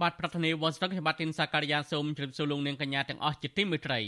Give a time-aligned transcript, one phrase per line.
[0.00, 4.00] បាទប្រធានាទីវ៉ាស៊ីនតោនខ្ញុំបាទទីនសាការីយ៉ាសូមជម្រាបសួរលោកនាងកញ្ញាទាំងអស់ជាទីមេត្រី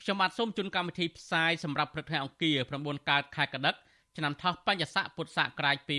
[0.00, 3.74] ខ្ញុំបាទសូមជូនកម្មវិធីផ្សាយសម្រាប់ព្រឹកថ្ងៃអង្គារ9កើតខែកដិក
[4.16, 5.90] ឆ្នាំថោះបញ្ញស័កពុទ្ធសករាជ2567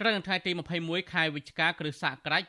[0.00, 0.50] ត្រូវនៅថ្ងៃទី
[0.82, 2.42] 21ខែវិច្ឆិកាគ្រិស្តសករាជ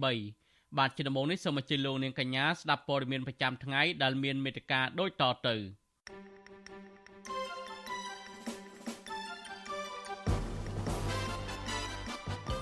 [0.00, 5.56] 2023បាទជាដំបូងនេះសូមអញ្ជើញលោកនាងកញ្ញាស្ដាប់ព័ត៌មានប្រចាំថ្ងៃដែលមានមេត្តាដូចតទៅ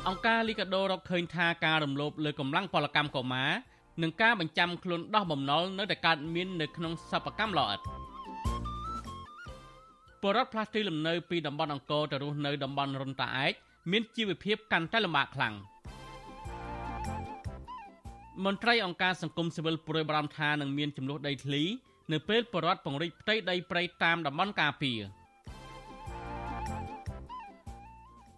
[0.09, 3.51] អង្គការលីកាដូរកឃើញថាការរំលោភលើកម្លាំងពលកម្មកុមារ
[4.03, 7.81] និងការបញ្ចាំខ្លួនដោះបំណុលនៅតែកើតមាននៅក្នុងសពកម្មល្អិត
[10.23, 13.53] បរដ្ឋផ្លាស់ទីលំនៅពីតំបន់អង្គរទៅរស់នៅតំបន់រុនតាឯក
[13.91, 15.55] មានជីវភាពកាន់តែលំបាកខ្លាំង
[18.45, 21.63] មន្ត្រីអង្គការសង្គមស៊ីវិលប្រួយបារម្ភថានឹងមានចំនួនដីធ្លី
[22.13, 25.01] នៅពេលបរដ្ឋពង្រីកផ្ទៃដីព្រៃតាមតំបន់ការពារ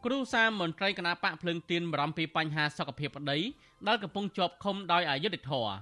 [0.04, 3.38] គ្រូសាមន្ត្រីគណៈបកភ្លើងទៀនបារម្ភពីបញ្ហាសុខភាពប្តី
[3.88, 5.72] ដែលកំពុងជាប់ឃុំដោយអយុត្តិធម៌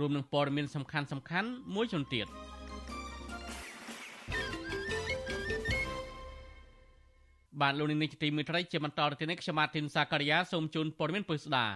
[0.00, 2.26] រួមនឹងព័ត៌មានសំខាន់សំខាន់មួយចំនួនទៀត
[7.60, 11.66] បាទលោកនាងទីមេត្រីជាបន្តទៅនេះខ្ញុំម៉ាទីនសាការីយ៉ាសូមជូនព័ត៌មានពុស្ដា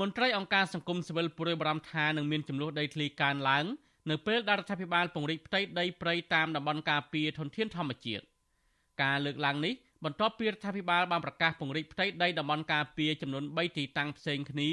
[0.00, 3.64] មន្ត្រីអង្គការសង្គមស៊ីវិលព្រួយបារម្ភថានឹងមានចំនួនដីធ្លីកើនឡើង
[4.10, 8.24] នៅពេលដែលរដ្ឋាភិបាលពង្រីកផ្ទៃដីព្រៃតាមតំបន់ការពារធនធានធម្មជាតិ
[9.02, 9.74] ការលើកឡើងនេះ
[10.04, 14.70] បន្ទាប់ពីរដ្ឋាភិបាលបានប្រកាសពង្រីកផ្ទៃដីតំបន់ការពារចំនួន3ទីតាំងផ្សេងគ្នា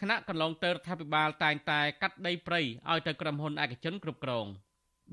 [0.00, 2.60] ខណៈកន្លងទៅរដ្ឋាភិបាលតែងតែកាត់ដីព្រៃ
[2.90, 4.46] ឲ្យទៅក្រុមហ៊ុនឯកជនគ្រប់គ្រង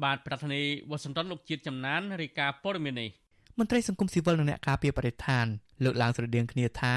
[0.04, 3.10] បាទប្រធានាធិបតីវ៉ាស៊ីនតោនលោកជាតិចំណានរាយការណ៍ព័ត៌មាននេះ
[3.60, 5.46] មន្ត្រីសង្គមស៊ីវិលនិងអ្នកការពារបរិស្ថាន
[5.84, 6.94] លើកឡើងស្រដៀងគ្នាថា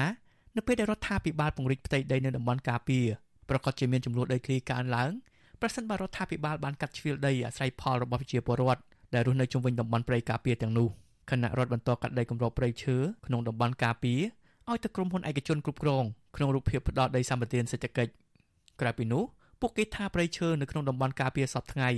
[0.55, 3.05] នៅពេលដែលរដ្ឋាភិបាលពង្រីកផ្ទៃដីនៅតំបន់ការពារ
[3.49, 5.11] ប្រកាសជាមានចំនួនដីធ្លីកើនឡើង
[5.61, 8.81] ប្រសិនបើរដ្ឋាភិបាលបានកាត់ជ្រៀលដីអាស្រ័យផលរបស់ប្រជាពលរដ្ឋ
[9.13, 10.89] ដែលរស់នៅជុំវិញតំបន់ព្រៃការពារទាំងនោះ
[11.29, 12.95] គណៈរដ្ឋបន្តកាត់ដីគម្របព្រៃឈើ
[13.25, 14.21] ក្នុងតំបន់ការពារ
[14.69, 16.03] ឲ្យទៅក្រុមហ៊ុនឯកជនគ្រប់គ្រង
[16.35, 18.11] ក្នុងរូបភាពផ្ដោតដីសម្បត្តិសេដ្ឋកិច្ច
[18.81, 19.23] ក្រៅពីនោះ
[19.61, 21.89] ពួកគេថាព្រៃឈើនៅក្នុងតំបន់ការពារសពថ្ងៃ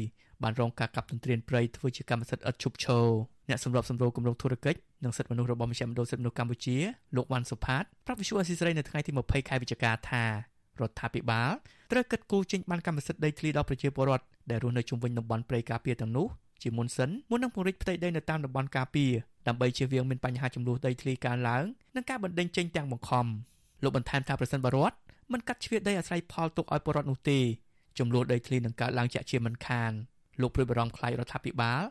[0.44, 3.08] បានរងការកាប់ទន្ទ្រានព្រៃធ្វើជាកម្មសិទ្ធិឥតឈប់ឈរ
[3.50, 6.78] អ្នកសម្របសម្រួលគម្រោងធុរកិច្ចនិងសិទ្ធិមនុស្សរបស់មជ្ឈមណ្ឌលសិទ្ធិមនុស្សកម្ពុជា
[7.16, 11.52] លោកវ៉ាន់សុផាតប្រាប់វិសុអេស៊ីសរ៉ៃនៅថ្ងៃទី20ខែវិច្ឆិកាថារដ្ឋាភិបាល
[11.92, 16.28] ត្រូវកិត្តគូចេញបានកម្មសិទ្ធិដីធ្លីដល់ប្រជាពលរដ្ឋដែលរស់នៅជុំវិញតំបន់ព្រៃការពារទាំងនោះ
[16.64, 19.12] ជាមុនសិនមុននឹងពង្រីកផ្ទៃដីនៅតាមតំបន់ការពារ
[19.48, 21.64] ដើម្បីជៀសវាងមានបញ្ហាចំនួនដីធ្លីកើនឡើង
[21.96, 23.26] និងការបណ្តេញចេញទាំងបង្ខំ
[23.84, 24.96] លោកបន្ថែមថាប្រសិនបរដ្ឋ
[25.32, 27.40] មិនកាត់ជ្រៀតដីអាស្រ័យផលទុកឲ្យពលរដ្ឋនោះទេ
[28.00, 29.92] ចំនួនដីធ្លីនឹងកើតឡើងជាក់ជាមិនខាន
[30.42, 31.82] លោកព្រួយបារម្ភខ្លាចរដ្ឋាភិបាល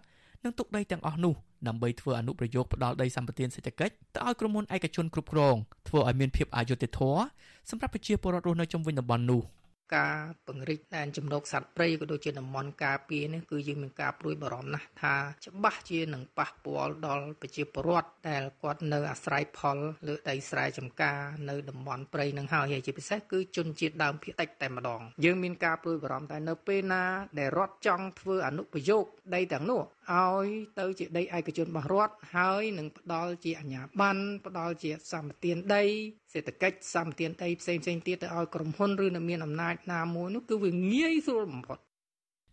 [0.45, 1.35] នឹងទុកដីទាំងអស់នោះ
[1.69, 5.57] ដើម្បីធ្វើអនុប្រយោគផ្ដាល់ដីសម្បត្តិសេដ្ឋកិច្ចទៅឲ្យក្រុមហ៊ុនឯកជនគ្រប់គ្រង
[5.89, 7.23] ធ្វើឲ្យមានភាពអយុត្តិធម៌
[7.71, 9.43] សម្រាប់ប្រជាពលរដ្ឋរស់នៅជុំវិញតំបន់នោះ។
[9.97, 10.15] ការ
[10.47, 15.15] ពង្រីកដែនជំរកសត្វព្រៃក៏ដូចជាតំបន់ការពារនេះគឺយើងមានការព្រួយបារម្ភណាស់ថា
[15.47, 19.79] ច្បាស់ជានឹងប៉ះពាល់ដល់ប្រជាពលរដ្ឋដែលគាត់នៅអាស្រ័យផល
[20.09, 21.19] លើដីស្រែចម្ការ
[21.51, 27.05] នៅតំបន់ព្រៃនឹងហើយហើយជាពិសេសគឺជនជាតិដើមភាគតិចតែម្ដងយើងមានការព្រួយបារម្ភតែនៅពេលណា
[27.39, 29.83] ដែលរដ្ឋចង់ធ្វើអនុប្រយោគដីទាំងនោះ
[30.13, 30.47] ឲ្យ
[30.79, 35.85] ទៅជាដីឯកជនរបស់រដ្ឋហើយនឹងផ្ដល់ជាអាជ្ញាប័ណ្ណផ្ដល់ជាសម្បទានដី
[36.33, 41.79] សេដ្ឋកិច្ចសម្បទានដីផ្សេងផ្សេងទៀតទៅឲ្យក្រុមហ៊ុនឬនៅមានអំណាចណាមួយនោះគឺវាងាយស្រួលបំផុត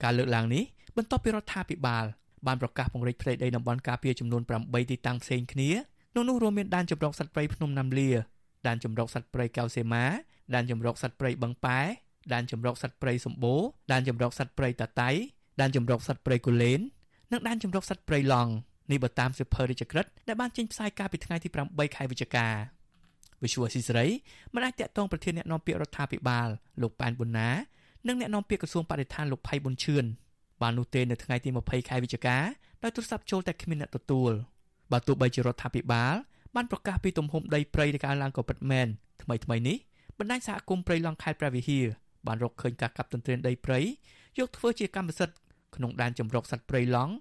[0.03, 0.63] ការលើកឡើងនេះ
[0.97, 2.05] បន្ទាប់ពីរដ្ឋាភិបាល
[2.47, 5.69] បានប្រកាសពង្រីកផ្ទៃដីតំបន់ការពារចំនួន8ទីតាំងផ្សេងគ្នា
[6.11, 8.09] ក្នុងនោះរួមមានដែនជម្រកសត្វព្រៃភ្នំណាំលា
[8.67, 10.05] ដែនជម្រកសត្វព្រៃកៅសេម៉ា
[10.55, 11.79] ដែនជម្រកសត្វព្រៃបឹងប៉ែ
[12.33, 13.61] ដែនជម្រកសត្វព្រៃសម្បូរ
[13.91, 15.09] ដែនជម្រកសត្វព្រៃតាតៃ
[15.61, 16.79] ដែនជម្រកសត្វព្រៃគូលែន
[17.31, 18.51] និងដែនជម្រកសត្វព្រៃឡង់
[18.91, 22.47] នេះបើតាមសិភើរាជក្រឹតដែលបានចេញផ្សាយកាលពីថ្ងៃទី8ខែវិច្ឆិកា
[23.43, 24.05] វិសុវស៊ីស្រី
[24.53, 26.47] មិនអាចតាក់ទងប្រធានអ្នកនាំពាក្យរដ្ឋាភិបាល
[26.81, 27.49] លោកប៉ែនប៊ុនណា
[28.07, 30.05] និងអ្នកនាំពាក្យក្រសួងបរិស្ថានលោកផៃប៊ុនឈឿន
[30.61, 32.37] បាននោះទេនៅថ្ងៃទី20ខែវិច្ឆិកា
[32.83, 34.31] ដោយទូរស័ព្ទចូលតែគ្មានអ្នកទទួល
[34.91, 36.13] បើទោះបីជារដ្ឋាភិបាល
[36.55, 38.87] បានប្រកាសពីទំហំដីព្រៃនៃការឡើងក៏ពិតមែន
[39.23, 39.77] ថ្មីថ្មីនេះ
[40.19, 41.85] បណ្ដាញសហគមន៍ព្រៃឡង់ខេត្តព្រះវិហារ
[42.27, 43.79] បានរកឃើញការកាប់ទន្ទ្រានដីព្រៃ
[44.39, 45.35] យកធ្វើជាកម្មសិទ្ធិ
[45.75, 47.13] ក្នុងដែនជម្រកសត្វព្រៃឡង់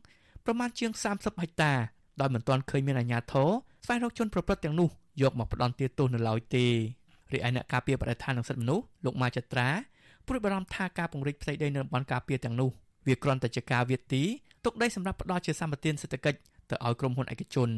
[0.45, 1.73] ប្រមាណជាង30ហិកតា
[2.21, 3.49] ដោយមិនទាន់ឃើញមានអាជ្ញាធរ
[3.85, 4.89] ស្វែងរកជនប្រព្រឹត្តទាំងនោះ
[5.23, 6.67] យកមកផ្ដន់ទោសនៅឡើយទេ
[7.33, 9.69] រីឯអ្នកការពារបរិស្ថាននិងសិទ្ធិមនុស្សលោកម៉ាចត្រា
[10.27, 12.71] ព្រួយបារម្ភថាការពង្រីកផ្ទៃដីនៅតំបន់ការពារទាំងនោះ
[13.07, 14.23] វាគ្រាន់តែជាការវាទី
[14.65, 16.39] ទុកដីសម្រាប់ផ្ដល់ជាសម្បត្តិសេដ្ឋកិច្ច
[16.71, 17.69] ទៅឲ្យក្រុមហ៊ុនឯកជន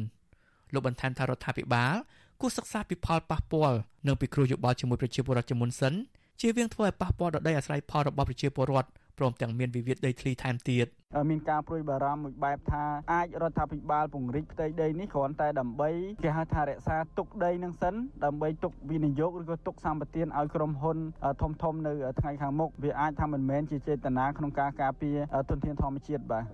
[0.73, 1.93] លោកបន្ថែមថារដ្ឋាភិបាល
[2.41, 3.77] គួរសិក្សាពីផលប៉ះពាល់
[4.07, 5.93] និងពិគ្រោះយោបល់ជាមួយប្រជាពលរដ្ឋជាមុនសិន
[6.41, 8.89] ជៀសវាងធ្វើឲ្យប៉ះពាល់ដល់ដីអាស្រ័យផលរបស់ប្រជាពលរដ្ឋ
[9.19, 10.87] ព្រមទាំងមានវិវាទដីធ្លីថែមទៀត
[11.29, 12.83] មានការព្រួយបារម្ភមួយបែបថា
[13.13, 15.89] អាចរដ្ឋាភិបាលពង្រីកផ្ទៃដីនេះគ្រាន់តែដើម្បី
[16.23, 20.97] គេហៅថារក្សាទុកដីនឹងសិនដើម្បីទុកវិនិយោគឬក៏ទុកសម្បត្តិឲ្យក្រុមហ៊ុន
[21.41, 25.17] ធំធំនៅថ្ងៃខាងមុខវាអាចថាមិនមែនជាចេតនាក្នុងការការពារ
[25.49, 26.45] ទុនធានធម្មជាតិបាទ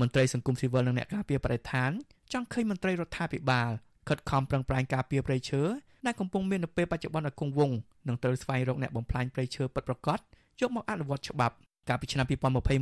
[0.00, 1.90] មន្ត្រីសង្គមស៊ីវិលនិងអ្នកការពារបរិស្ថាន
[2.32, 3.70] ចង់ឃើញមន្ត្រីរដ្ឋាភិបាល
[4.08, 5.62] ខិតខំប្រឹងប្រែងការពារព្រៃឈើ
[6.06, 7.76] ដែលកំពុងមាននៅពេលបច្ចុប្បន្នឲ្យគង់វង្ស
[8.08, 10.18] និងត្រូវស្វែងរកអ្នកបំផ្លាញព្រៃឈើពិតប្រាកដ
[10.60, 11.56] យកមកអនុវត្តច្បាប់
[11.88, 12.26] កាលពីឆ្នាំ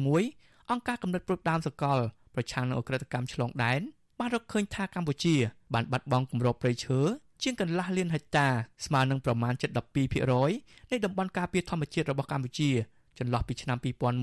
[0.06, 1.98] 2021អង្គការកំណត់ព្រឹកដើមសកល
[2.34, 3.80] ប្រឆាំងនឹងអក្រិតកម្មឆ្លងដែន
[4.18, 5.34] បានរកឃើញថាកម្ពុជា
[5.74, 7.00] បានបាត់បង់គម្របព្រៃឈើ
[7.42, 8.46] ជាងកន្លះលានហិកតា
[8.86, 9.52] ស្មើនឹងប្រមាណ
[10.22, 12.70] 7.12%នៃតំបន់ការពារធម្មជាតិរបស់កម្ពុជា
[13.18, 13.78] ចន្លោះពីឆ្នាំ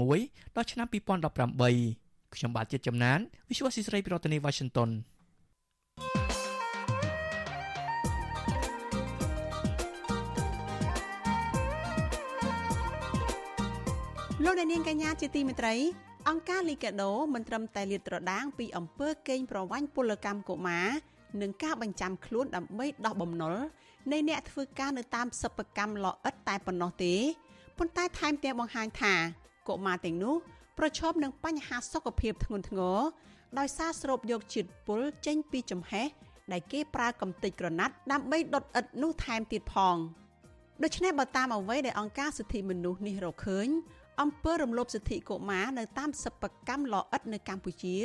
[0.05, 4.89] 2001ដល់ឆ្នាំ2018ខ្ញុំបាទជាតិចំណាន Visual Society ពីរដ្ឋធានី Washington
[14.43, 15.75] លោកអ្នកនាងកញ្ញាជាទីមេត្រី
[16.29, 20.87] អង្គការលីកាដូមិនត្រឹមតែលាតត្រដាង ពីអំពើកេងប្រវ័ញ្ចពលកម្មកុមារ
[21.41, 23.55] និងការបញ្ចាំខ្លួនដើម្បីដោះបំណុល
[24.11, 27.15] នៃអ្នកធ្វើការនៅតាមសិប្បកម្មលអិតតែប៉ុណ្ណោះទេ
[27.77, 29.13] ប៉ុន្តែថែមទាំងបង្ហាញថា
[29.67, 30.35] កុមារទាំងនោះ
[30.79, 32.99] ប្រឈមនឹងបញ្ហាសុខភាពធ្ងន់ធ្ងរ
[33.59, 36.07] ដោយសារស្រូបយកជាតិពុលចេញពីចំហេះ
[36.51, 39.97] ដែលគេប្រើកំទេចក្រណាត់ដើម្បីដុតឥដ្ឋនោះថែមទៀតផង
[40.83, 43.67] ដូច្នេះបើតាមអ្វីដែលអង្គការសិទ្ធិមនុស្សនេះរកឃើញ
[44.21, 47.95] អំពើរំលោភសិទ្ធិកុមារនៅតាមសិប្បកម្មលអិតនៅកម្ពុជា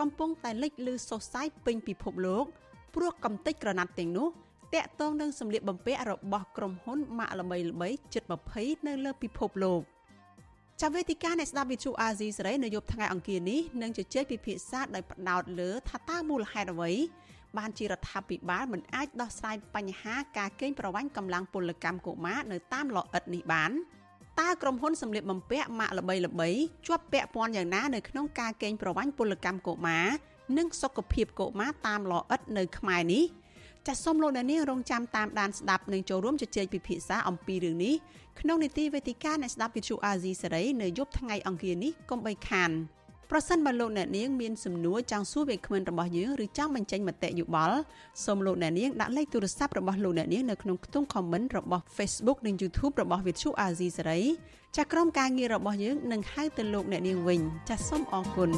[0.00, 2.44] កំពុងតែលេចលឺសុសសាយពេញពិភពលោក
[2.94, 4.28] ព្រោះកំទេចក្រណាត់ទាំងនោះ
[4.74, 8.22] តាក់ទងនឹងសម្លៀកបំពាក់របស់ក្រុមហ៊ុនម៉ាកល្បីល្បីជិត
[8.54, 9.82] 20នៅលើពិភពលោក
[10.82, 16.92] ចាវេទិកាអ្នកស្ដាប់វិទ្យុអាស៊ីសេរីនៅយប់ថ្ងៃអង្គារនេះនឹងជជែកពិភាក្សាដោយផ្ដោតលើថាតើមូលហេតុអ្វី
[17.58, 23.72] បានជារដ្ឋាភិបាលមិនអាចដោះស្រាយបញ្ហាការកេងប្រវ័ញ្ចកម្លាំងពលកម្មកុមារនៅតាមលអិតនេះបាន
[24.40, 26.48] តើក្រុមហ៊ុនសម្លៀកបំពាក់ម៉ាកល្បីល្បី
[26.86, 30.06] ជាប់ពាក់ព័ន្ធយ៉ាងណានៅក្នុងការកេងប្រវ័ញ្ចពលកម្មកុមារ
[30.58, 33.24] និងសុខភាពកុមារតាមលអិតនៅខ្មែរនេះ
[33.86, 37.94] ចាសសូមលោកអ្នកនាងរងចាំតាមដានស្ដាប់និងចូលរួមជជែកពិភាក្សាអំពីរឿងនេះ
[38.40, 42.70] ក្នុងនីតិវេទិកាអ្នកស្ដាប់វិទ្យុអាស៊ីសេរីនៅយប់ថ្ងៃអង្គារនេះកុំបីខាន។
[43.34, 47.78] ប្រសិនបើលោកអ្នកនាងមានសំណួរចង់សួរវាគ្មិនរបស់យើងឬចង់បញ្ចេញមតិយោបល់
[48.24, 54.20] សូមលោកអ្នកនាងដាក់លេខទូរស័ព្ទរបស់លោកអ្នកនាងនៅក្នុងខ្ទង់ comment របស់ Facebook និង YouTube របស់ Vithu Azizi សេរី
[54.76, 58.50] ចាស់ក្រុមការងាររបស់យើងនឹងហៅទៅលោកអ្នកនាងវិញចាស់សូមអរគុណ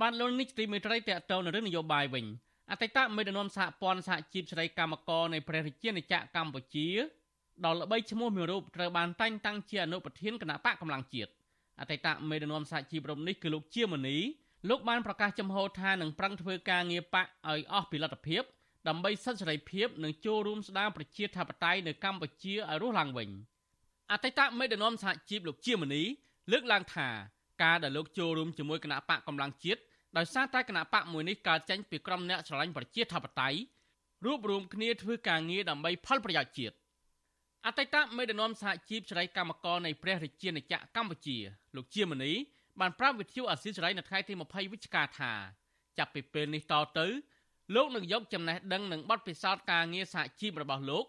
[0.00, 2.26] បានលោកនេះទីមេត្រីតកតទៅនឹងរឿងនយោបាយវិញ
[2.70, 6.88] អតីតមេដឹកនាំសហព័ន្ធសហជីពស្រីកម្មករនៃព្រះរាជាណាចក្រកម្ពុជា
[7.64, 11.30] ដ៏ល្បីឈ្មោះមួយរូបត្រូវបានតែងតាំងជាអនុប្រធានគណៈបកកម្លាំងជាតិ
[11.80, 14.16] អតីតមេដឹកនាំសហជីពរូបនេះគឺលោកជាមនី
[14.68, 18.42] លោកបានប្រកាសចំហថានឹងប្រឹងធ្វើការងារបកឲ្យអស់ពីលទ្ធភាព
[18.88, 23.28] ដើម្បីសិទ្ធិសេរីភាពនិងចូលរួមស្ដារប្រជាធិបតេយ្យនៅកម្ពុជាឲ្យរស់ឡើងវិញ
[24.12, 26.02] អតីតមេដឹកនាំសហជីពលោកជាមនី
[26.52, 27.08] លើកឡើងថា
[27.62, 29.80] ការដែលលោកចូលរួមជាមួយគណៈបកកម្លាំងជាតិ
[30.16, 33.58] ដោយសារតែគណៈបកមួយនេះកើតចេញពីក្រុមអ្នកស្រឡាញ់ប្រជាធិបតេយ្យ
[34.24, 36.74] រួបរวมគ្នាធ្វើការងារដើម្បីផលប្រយោជន៍ជាតិ
[37.68, 41.36] អតីតមេដឹកនាំសហជីពសេរីកម្មករនៃព្រះរាជាណាចក្រកម្ពុជា
[41.76, 42.32] លោកជាមនី
[42.80, 45.32] បានប្រាប់វិទ្យុអាស៊ីសេរីនៅថ្ងៃទី20វិច្ឆិកាថា
[45.98, 47.06] ចាប់ពីពេលនេះតទៅ
[47.74, 51.04] លោកនឹងយកចំណេះដឹងនិងបទពិសោធន៍ការងារសហជីពរបស់លោក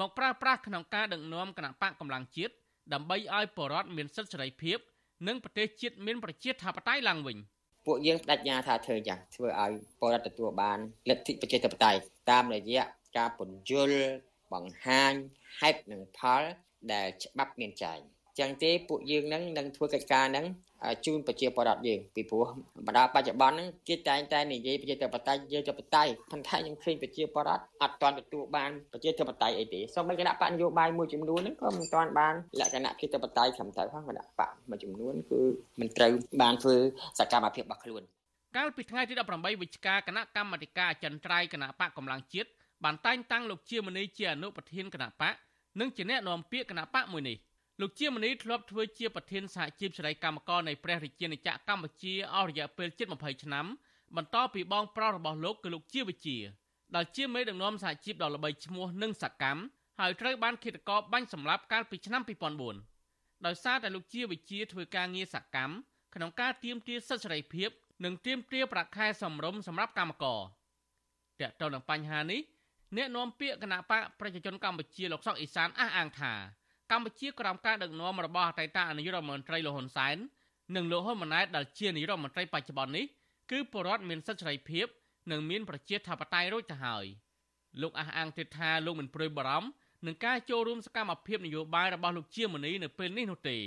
[0.00, 2.52] មកប្រើប្រាស់ក្នុងការដឹកនាំគណៈបកកម្លាំងជាតិ
[2.92, 4.78] ដើម្បីឲ្យប្រជាពលរដ្ឋមានសិទ្ធិសេរីភាព
[5.28, 7.38] និងប្រទេសជាតិមានប្រជាធិបតេយ្យឡើងវិញ។
[7.86, 10.78] ពួកយើងបដិញ្ញាថាធ្វើយ៉ាងធ្វើឲ្យបរដ្ឋទទួលបាន
[11.10, 12.84] លទ្ធិប្រជាធិបតេយ្យតាមរយៈ
[13.18, 13.98] ការពន្យល់
[14.52, 15.12] បង្ហាញ
[15.60, 16.42] ហេតុនិងផល
[16.92, 18.00] ដែលច្បាប់មានចែង
[18.40, 20.46] ចឹងទេពួកយើងនឹងនឹងធ្វើកិច្ចការនឹង
[21.06, 22.46] ជូនប្រជាពលរដ្ឋយើងពីព្រោះ
[22.86, 35.40] បណ្ដាបច្ចុប្បន្នហ្នឹងគេតែងតែនិយាយប្រជាធិបតេយ្យយើងធិបតេយ្យប៉ុន្តែខ្ញុំឃើញប្រជាពលរដ្ឋអត់ទាន់ទទួលបានប្រជាធិបតេយ្យអីទេសូម្បីគណៈបកនយោបាយមួយចំនួនហ្នឹងក៏មិនទាន់បានលក្ខណៈប្រជាធិបតេយ្យត្រឹមត្រូវផងគណៈបកមួយចំនួនគឺ
[35.80, 36.76] មិនត្រូវបានធ្វើ
[37.18, 38.02] សកម្មភាពរបស់ខ្លួន
[38.56, 42.50] កាលពីថ្ងៃទី18វិច្ឆិកាគណៈកម្មាធិការអចិន្ត្រៃយ៍គណៈបកកម្លាំងជាតិ
[42.84, 45.34] បានតែងតាំងលោកជាមនីជាអនុប្រធានគណៈបក
[45.80, 47.36] និងជាអ្នកនាំពាក្យគណៈបកមួយនេះ
[47.80, 53.66] លោកជាមនីធ្លាប់ធ្វើជាប្រធានសហជីពសេរីកម្មករនៃព្រះរាជាណាចក្រកម្ពុជាអស់រយៈពេលជិត20ឆ្នាំ
[54.16, 56.36] បន្តពីបងប្រុសរបស់លោកគឺលោកជាវិជា
[56.94, 59.62] ដែលជាមេដឹកនាំសហជីពដ៏ល្បីឈ្មោះនិងសកម្ម
[60.00, 62.22] ហើយត្រូវបានឃាតករបាញ់សម្លាប់កាលពីឆ្នាំ
[62.84, 65.74] 2004ដោយសារតែលោកជាវិជាធ្វើការងារសកម្ម
[66.14, 67.70] ក្នុងការទាមទារសិទ្ធិសេរីភាព
[68.04, 70.40] និងទាមទារប្រាក់ខែសមរម្យសម្រាប់កម្មករ
[71.40, 72.40] តើតើនឹងបញ្ហានេះ
[72.96, 76.32] អ្នកនាំពាក្យគណៈបកប្រជាជនកម្ពុជាលោកសុកអេសានអះអាងថា
[76.90, 80.16] កម្ពុជាក្រោមការដឹកនាំរបស់អតីតនាយករដ្ឋមន្ត្រីលោកហ៊ុនសែន
[80.76, 83.04] និងលោកហ៊ុនម៉ាណែតដែលជានាយករដ្ឋមន្ត្រីបច្ចុប្បន្ននេះ
[83.50, 84.86] គឺពលរដ្ឋមានសិទ្ធិសេរីភាព
[85.30, 87.04] នឹងមានប្រជាធិបតេយ្យរួចទៅហើយ
[87.82, 89.68] លោកអះអាងទៀតថាលោកមិនព្រួយបារម្ភ
[90.06, 93.58] នឹងការចូលរួមសកម្មភាពនយោបាយរបស់លោកជាមនីនៅពេលនេះនោះទេ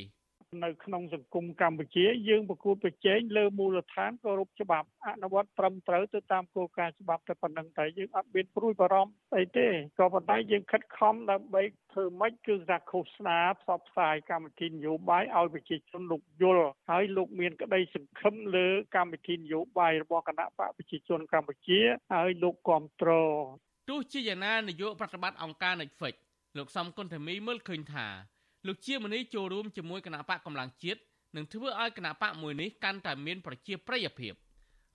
[0.64, 9.68] នៅក្នុងសង្គមកម្ពុជាយើងប្រកួតប្រជែងលើមូលដ្ឋានគោរពច្បាប់អនុវត្តត្រឹមត្រូវទៅតាមគោលការណ៍ច្បាប់តែប៉ុណ្្នឹងតែយើងអត់មានព្រួយបារម្ភអីទេ
[10.00, 11.62] ក៏ប៉ុន្តែយើងខិតខំដើម្បី
[11.94, 21.80] ធ្វើម៉េចគឺថាឃោសនាផ្សព្វផ្សាយកម្មវិធីនយោបាយឲ្យប្រជាជនលោកយល់ហើយលោកមានក្តីសង្ឃឹមលើកម្មវិធីនយោបាយរបស់គណៈបកប្រជាជនកម្ពុជា
[22.14, 23.44] ហើយលោកគ្រប់គ្រង
[23.90, 26.16] ទោះជាយ៉ាងណានាយកប្រតិបត្តិអង្គការ Netflix
[26.58, 28.08] លោកសំគុណធាមីមើលឃើញថា
[28.68, 31.00] លោកជាមនីចូលរួមជាមួយគណៈបកកម្លាំងជាតិ
[31.36, 34.34] នឹងធ្វើឲ្យគណៈបកមួយនេះកាន់តែមានប្រជាប្រិយភាព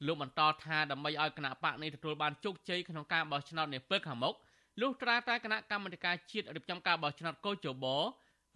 [0.07, 4.35] លោកបន្តថាដើម្បីឲ្យគណៈបកនេះទទួលបានជោគជ័យក្នុងការបោះឆ្នោតនាពេលខាងមុខ
[4.81, 7.87] លុះត្រាតែគណៈកម្មាធិការជាតិរៀបចំការបោះឆ្នោតកោជប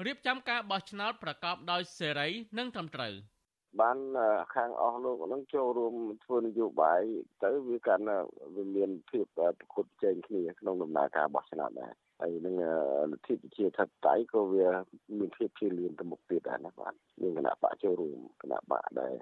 [0.06, 3.14] រៀបចំការបោះឆ្នោតប្រកបដោយសេរីនិងត្រឹមត្រូវ
[3.80, 3.98] បាន
[4.54, 5.94] ខាងអស់លោកនឹងចូលរួម
[6.24, 7.02] ធ្វើនយោបាយ
[7.44, 8.04] ទៅវាកាន់
[8.54, 12.54] វាមានភាពប្រកួតប្រជែងគ្នាក្នុងដំណើរការបោះឆ្នោតដែរ ហើយនឹង
[13.12, 14.68] លទ្ធិប្រជាធិបតេយ្យក៏វា
[15.18, 16.92] មានភាពជាលៀនទៅមុខទៀតដែរណាបាទ
[17.22, 19.14] មានគណៈបកចូលរួមគណៈបកដែល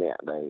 [0.00, 0.44] អ្នកដែល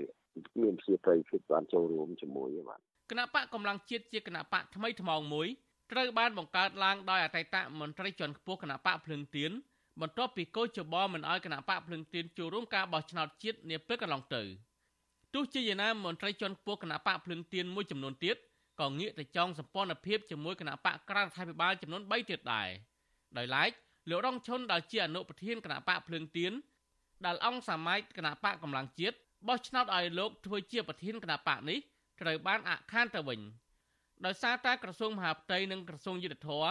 [0.63, 2.81] មានជាប្រិយភាពបានចូលរួមជាមួយបាទ
[3.11, 5.49] គណៈបកកម្លាំងជាតិជាគណៈបកថ្មីថ្មោងមួយ
[5.93, 9.53] ត្រូវបានបង្កើតឡើងដោយអតីតមន្ត្រីជាន់ខ្ពស់គណៈបកភ្លើងទៀន
[10.01, 14.43] បន្ទាប់ពីកោជបមិនអោយគណៈបកភ្លើងទៀនចូលរួមការបោះឆ្នោតជាតិនាពេលកន្លងទៅ
[15.35, 18.37] ទោះជាយ៉ាងណាមន្ត្រីជាន់ខ្ពស់គណៈបកភ្លើងទៀនមួយចំនួនទៀត
[18.81, 22.69] ក៏ងាកទៅចងសម្ព័ន្ធភាពជាមួយគណៈបកក្រៅរដ្ឋាភិបាលចំនួន3ទៀតដែរ
[23.39, 23.71] ដោយឡែក
[24.11, 26.53] លោករងឈុនដែលជាអនុប្រធានគណៈបកភ្លើងទៀន
[27.27, 29.17] ដែលអង្គសាមាជគណៈបកកម្លាំងជាតិ
[29.49, 31.79] បោះឆ្នោតឲ្យលោកធ្វើជាប្រធានគណៈបកនេះ
[32.21, 33.41] ត្រូវបានអាខានទៅវិញ
[34.25, 36.67] ដោយសារតែក្រសួងមហាផ្ទៃនិងក្រសួងយុទ្ធភ័ព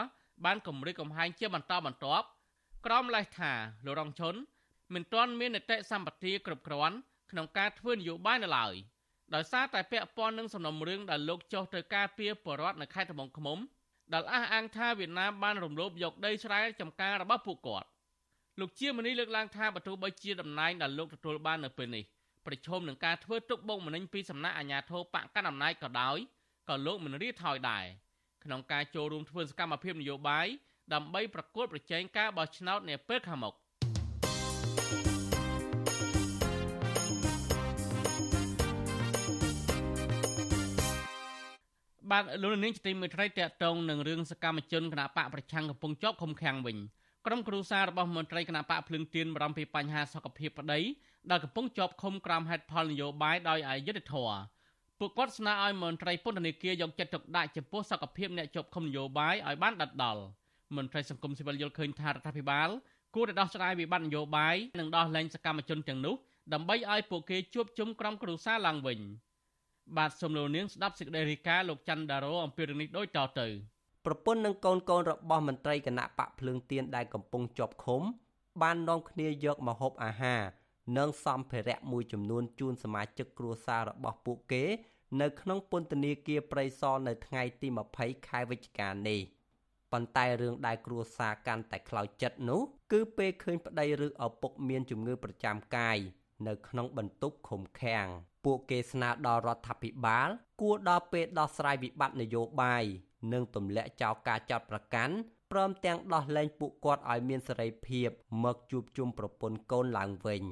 [0.45, 2.25] បានគម្រិតកំហែងជាបន្តបន្ទាប់
[2.85, 3.51] ក្រមលេសថា
[3.85, 4.35] លោករងឈុន
[4.93, 6.95] មិនទាន់មាននីតិសម្បទាគ្រប់គ្រាន់
[7.31, 8.73] ក្នុងការធ្វើនយោបាយនៅឡើយ។
[9.33, 13.57] ដោយសារតែពាក់ព័ន្ធនឹងសំណុំរឿងដែលលោកចុះទៅការពារបរដ្ឋនៅខេត្តត្បូងឃ្មុំ
[14.13, 17.87] ដែលអះអាងថាវៀតណាមបានរំលោភយកដីស្រែចម្ការរបស់ពួកគាត់
[18.59, 22.03] លោកជាមនីលើកឡើងថាបើទោះបីជាតំណែងដែលលោកទទួលបាននៅពេលនេះ
[22.45, 26.17] ប្រឈមនឹងការធ្វើទុកបុកម្នេញពីសំណាក់អាជ្ញាធរបកកណ្ដាលអំណាចក៏ដោយ
[26.69, 27.85] ក៏លោកមិនរៀថយដែរ
[28.43, 30.47] ក្នុងការចូលរួមធ្វើសកម្មភាពនយោបាយ
[30.93, 33.53] ដើម្បីប្រកួតប្រជែងការបោះឆ្នោតនាពេលខាងមុខ
[42.11, 46.77] បាទលោកនាងជាទីមេត្រីតកតងនឹងរឿងសកម្មជនគណបកប្រឆាំងកំពុងជាប់ឃុំឃាំងវិញ
[47.25, 50.79] ក្រុមគ្រួសាររបស់មន្ត្រីគណបកភ្លឹងទៀនបារម្ភពីបញ្ហាសុខភាពប្តី
[51.31, 54.37] ដែលកំពុងជាប់ឃុំក្រោមហេតុផលនយោបាយដោយអយុត្តិធម៌
[54.99, 60.23] ពួកគាត់ស្នើឲ្យមន្ត្រីពន្ធនាគារយកចិត្តទុកដាក់ចំពោះសុខភាពអ្នកជាប់ឃុំនយោបាយឲ្យបានដិតដល់
[60.75, 62.69] មន្ត្រីសង្គមស៊ីវិលយល់ឃើញថារដ្ឋាភិបាល
[63.15, 66.15] គួរតែដោះស្រាយវិបត្តិនយោបាយនិងដោះលែងសកម្មជនទាំងនោះ
[66.53, 68.99] ដើម្បីឲ្យពួកគេជួបជុំក្រុមគ្រួសារឡើងវិញ។
[69.97, 73.47] បាទសូមលោកនាងស្ដាប់សេចក្តីរាយការណ៍លោកច័ន្ទដារ៉ូអំពីរឿងនេះដូចតទៅ
[74.05, 78.01] ប្រពន្ធនិងកូនកូនរបស់មន្ត្រីគណៈបកភ្លើងទៀនដែលកំពុងជាប់ឃុំ
[78.61, 80.41] បាននាំគ្នាយកមកហូបអាហារ
[80.97, 84.63] និងសម្ភារៈមួយចំនួនជូនសមាជិកគ្រួសាររបស់ពួកគេ
[85.21, 89.19] នៅក្នុងពន្ធនាគារព្រៃសរនៅថ្ងៃទី20ខែវិច្ឆិកានេះ
[89.91, 92.61] ប៉ុន្តែរឿងដែលគ្រួសារកាន់តែខ្លោចចិត្តនោះ
[92.91, 95.97] គឺពេលឃើញប្តីឬឪពុកមានជំងឺប្រចាំកាយ
[96.47, 98.07] នៅក្នុងបន្ទប់ឃុំឃាំង
[98.45, 100.29] ពួកគេស្នើដល់រដ្ឋាភិបាល
[100.61, 102.83] គួរដល់ពេលដោះស្រាយវិបត្តិនយោបាយ
[103.33, 105.15] និងទម្លាក់ចោលការចាត់ប្រកាន់
[105.51, 108.09] ព្រមទាំងដោះលែងពួកគាត់ឲ្យមានសេរីភាព
[108.43, 110.43] មកជួបជុំប្រពន្ធកូនឡើងវិញ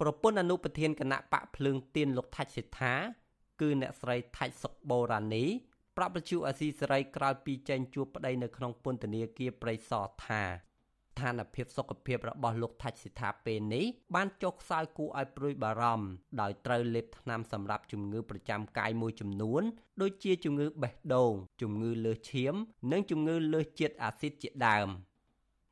[0.00, 2.94] ប្រពន្ធអនុប្រធានគណៈបកភ្លើងទៀនលោកថាច់សេដ្ឋា
[3.60, 5.44] គឺអ្នកស្រីថាច់សុកបូរ៉ានី
[5.96, 10.42] ប្រាប់បញ្ជូអាស៊ីសេរីក្រោយពីចេញជួបប្តីនៅក្នុងពន្ធនាគារព្រៃសរថា
[11.18, 13.84] ស្ថានភាពសុខភាពរបស់លោកថាច់សិដ្ឋាពេលនេះ
[14.14, 16.06] បានចុះខ្សោយគួរឲ្យព្រួយបារម្ភ
[16.40, 19.62] ដោយត្រូវលេបថ្នាំសម្រាប់ជំងឺប្រចាំកាយមួយចំនួន
[20.02, 21.32] ដូចជាជំងឺបេះដូង
[21.62, 22.54] ជំងឺលើសឈាម
[22.92, 24.88] និងជំងឺលើសជាតិអាស៊ីតជាដើម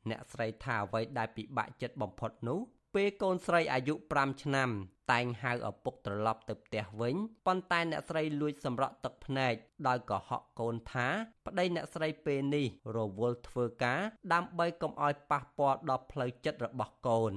[0.09, 2.59] អ្នកស្រីថាអ្វីដែលពិបាកចិត្តបំផុតនោះ
[2.95, 4.69] ពេលកូនស្រីអាយុ5ឆ្នាំ
[5.11, 7.15] តែងហៅឪពុកត្រឡប់ទៅផ្ទះវិញ
[7.45, 9.53] ប៉ុន្តែអ្នកស្រីលួចសម្រក់ទឹកភ្នែក
[9.87, 11.07] ដោយកុហកកូនថា
[11.45, 12.65] ប្តីអ្នកស្រីពេលនេះ
[12.97, 14.01] រវល់ធ្វើការ
[14.33, 17.33] ដើម្បីកុំឲ្យប៉ះពាល់ដល់ផ្លូវចិត្តរបស់កូន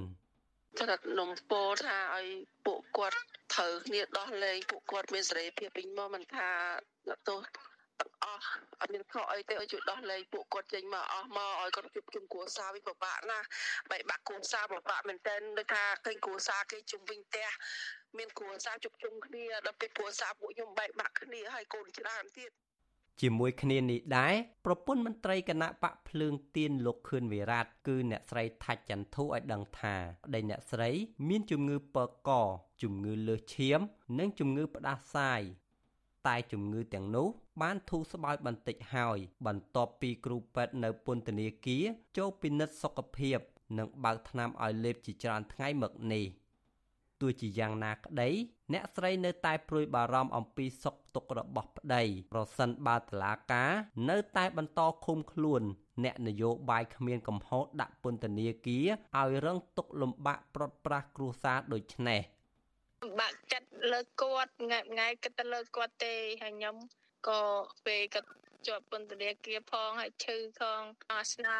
[0.79, 2.27] ត្រាត់នំពោថាឲ្យ
[2.65, 3.17] ពួកគាត់
[3.53, 6.49] ត្រូវគ្នាដោះលែងពួកគាត់មានសេរីភាពពេញមកមិនថា
[7.27, 7.41] ទោស
[8.01, 13.47] ទាំងអស់អត់មានខកអីទេឲ្យជួយដោះលែងពួកគាត់ចេញមកអស់មកឲ្យគាត់ជួបជុំគ្រួសារវិញពិបាកណាស់
[13.91, 17.49] បែកបាក់គ្រួសារពិបាកមែនទែនដូចថាឃើញគ្រួសារគេជុំវិញផ្ទះ
[18.17, 22.51] មានគ្រួសារជួបជុំគ្នាដល់ពេលគ្រួសារពួកខ្ញុំបែកបាក់គ្នាហើយកូនច្រើនទៀត
[23.21, 30.89] ជាមួយគ្នានេះដែរប្រពន្ធមន្ត្រីគណៈបកភ្លើងទៀនលោកខឿនវិរៈគឺអ្នកស្រីថាច់ចន្ទធូឲ្យដឹងថាប្តីអ្នកស្រី
[31.29, 32.31] មានជំងឺពកក
[32.81, 33.79] ជំងឺលើសឈាម
[34.19, 35.41] និងជំងឺផ្ដាសាយ
[36.27, 37.27] តែជំងឺទាំងនោះ
[37.61, 39.17] បានធូរស្បើយបន្តិចហើយ
[39.47, 41.83] បន្ទាប់ពីគ្រូពេទ្យនៅពន្ធនាគារ
[42.17, 43.39] ចូលពិនិត្យសុខភាព
[43.77, 46.25] និងបើកថ្នាំឲ្យលេបជាច្រើនថ្ងៃមកនេះ
[47.21, 48.29] ទោះជាយ៉ាងណាក្តី
[48.73, 53.71] អ្នកស្រីនៅតែព្រួយបារម្ភអំពីសុខទុក្ខរបស់ប្តីប្រសិនបើតឡាការ
[54.09, 55.61] នៅតែបន្តឃុំខ្លួន
[56.03, 58.87] អ្នកនយោបាយគ្មានកំហុសដាក់ពន្ធនាគារ
[59.19, 62.21] ឲ្យរងទុក្ខលំបាកប្រត់ប្រាស់គ្រួសារដូចនេះ
[63.19, 66.75] បាក់ចិត្តលើគាត់ថ្ងៃថ្ងៃគិតទៅលើគាត់ទេហើយខ្ញុំ
[67.27, 67.41] ក៏
[67.85, 68.29] ពេលគាត់
[68.67, 70.81] ជាប់ពន្ធនាគារផងហើយឈឺផង
[71.33, 71.57] ស្នើ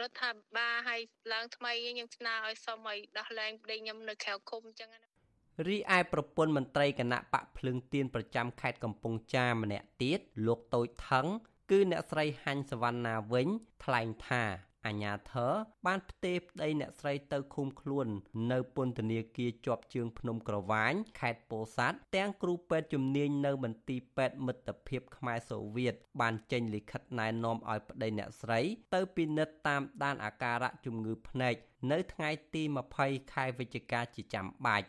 [0.00, 1.00] រដ្ឋាភិបាលឲ្យ
[1.32, 5.00] ឡើងថ្មីខ្ញុំស្នើឲ្យសុំឲ្យដោះលែងប្តីខ្ញុំនៅក្រៅឃុំអញ្ចឹងណា
[5.68, 11.26] រីឯប្រពន្ធមន្ត្រីគណៈបកភ្លើងទៀនប្រចាំខេត្តកំពង់ចាមម្នាក់ទៀតលោកតូចថង
[11.70, 13.48] គឺអ្នកស្រីហាញ់សវណ្ណាវិញ
[13.84, 14.42] ថ្លែងថា
[14.86, 15.52] អាញាធរ
[15.86, 18.06] បានផ្ទេរប្តីអ្នកស្រីទៅឃុំខ្លួន
[18.52, 28.60] នៅពន្ធនាគារជាប់ជើងភ្នំក្រវាញខេត្តពោធិ៍សាត់ទាំងគ្រូពេទ្យជំនាញនៅមន្ទីរពេទ្យមិត្តភាពខ្មែរសូវៀតបានចេញលិខិតណែនាំឲ្យប្តីអ្នកស្រី
[28.94, 31.54] ទៅពិនិត្យតាមដានអាការៈជំងឺភ្នែក
[31.92, 32.62] នៅថ្ងៃទី
[32.98, 34.86] 20ខែវិច្ឆិកាជាចាំបាច់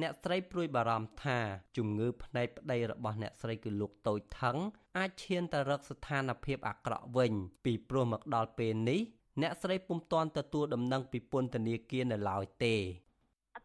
[0.00, 1.38] អ្នកស្រីព្រួយបារម្ភថា
[1.76, 4.58] ជំងឺភ្នែកប្តីរបស់អ្នកស្រីគឺលោកតូចថង
[4.98, 7.32] អាចឈានទៅរកស្ថានភាពអាក្រក់វិញ
[7.64, 9.00] ពីព្រោះមកដល់ពេលនេះ
[9.42, 12.74] អ្នកស្រីពុំទាន់ទទួលដំណឹងពីពន្ធនាគារនៅឡើយទេ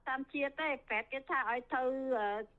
[0.08, 1.82] តាមជាតិទេពេទ្យគេថាឲ្យទៅ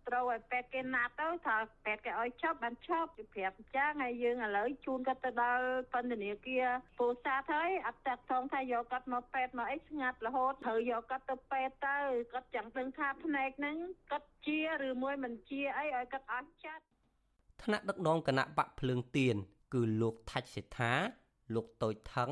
[0.09, 6.67] ត្រូវឲ្យពេទ្យគេណាត់ទៅថាពេទ្យគេឲ្យឈប់បានឈប់ពីប្រាប់អញ្ចឹងហើយយើងឥឡូវជូនគាត់ទៅដល់ពន្ធនាគារ
[6.99, 11.97] ពូសាទហើយអត់តាក់ថងថាយកគាត់មកពេទ្យមកអីស្ងាត់រហូតត្រូវយកគាត់ទៅពេទ្យទៅ
[12.33, 13.77] គាត់ chẳng ដឹងថាភ្នែកហ្នឹង
[14.11, 16.85] គាត់ជាឬមួយមិនជាអីឲ្យគាត់អស់ចិត្ត
[17.63, 19.37] ថ្នាក់ដឹកនាំគណៈបកភ្លើងទៀន
[19.75, 20.93] គឺលោកថាច់សេដ្ឋា
[21.55, 22.31] លោកតូចថង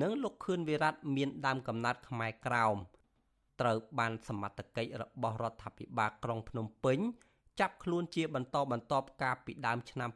[0.00, 2.76] និងលោកខឿនវិរៈមានដើមកំណត់ខ្មែរក្រោម
[3.62, 6.98] ត្រូវបានសមត្ថកិច្ចរបស់រដ្ឋាភិបាលក្រុងភ្នំពេញ
[7.60, 10.10] ចាប់ខ្លួនជាបន្តបន្ទាប់កាលពីដើមឆ្នាំ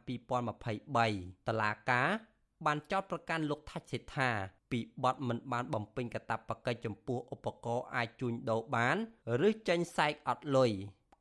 [0.71, 2.03] 2023តឡាកា
[2.65, 4.29] បានចោទប្រកាន់លោកថាច់សេដ្ឋា
[4.71, 8.95] ពីបទមិនបានបំពេញកាតព្វកិច្ចចំពោះឧបករណ៍អាចជួញដូរបាន
[9.47, 10.71] ឬចេញសែកអត់លុយ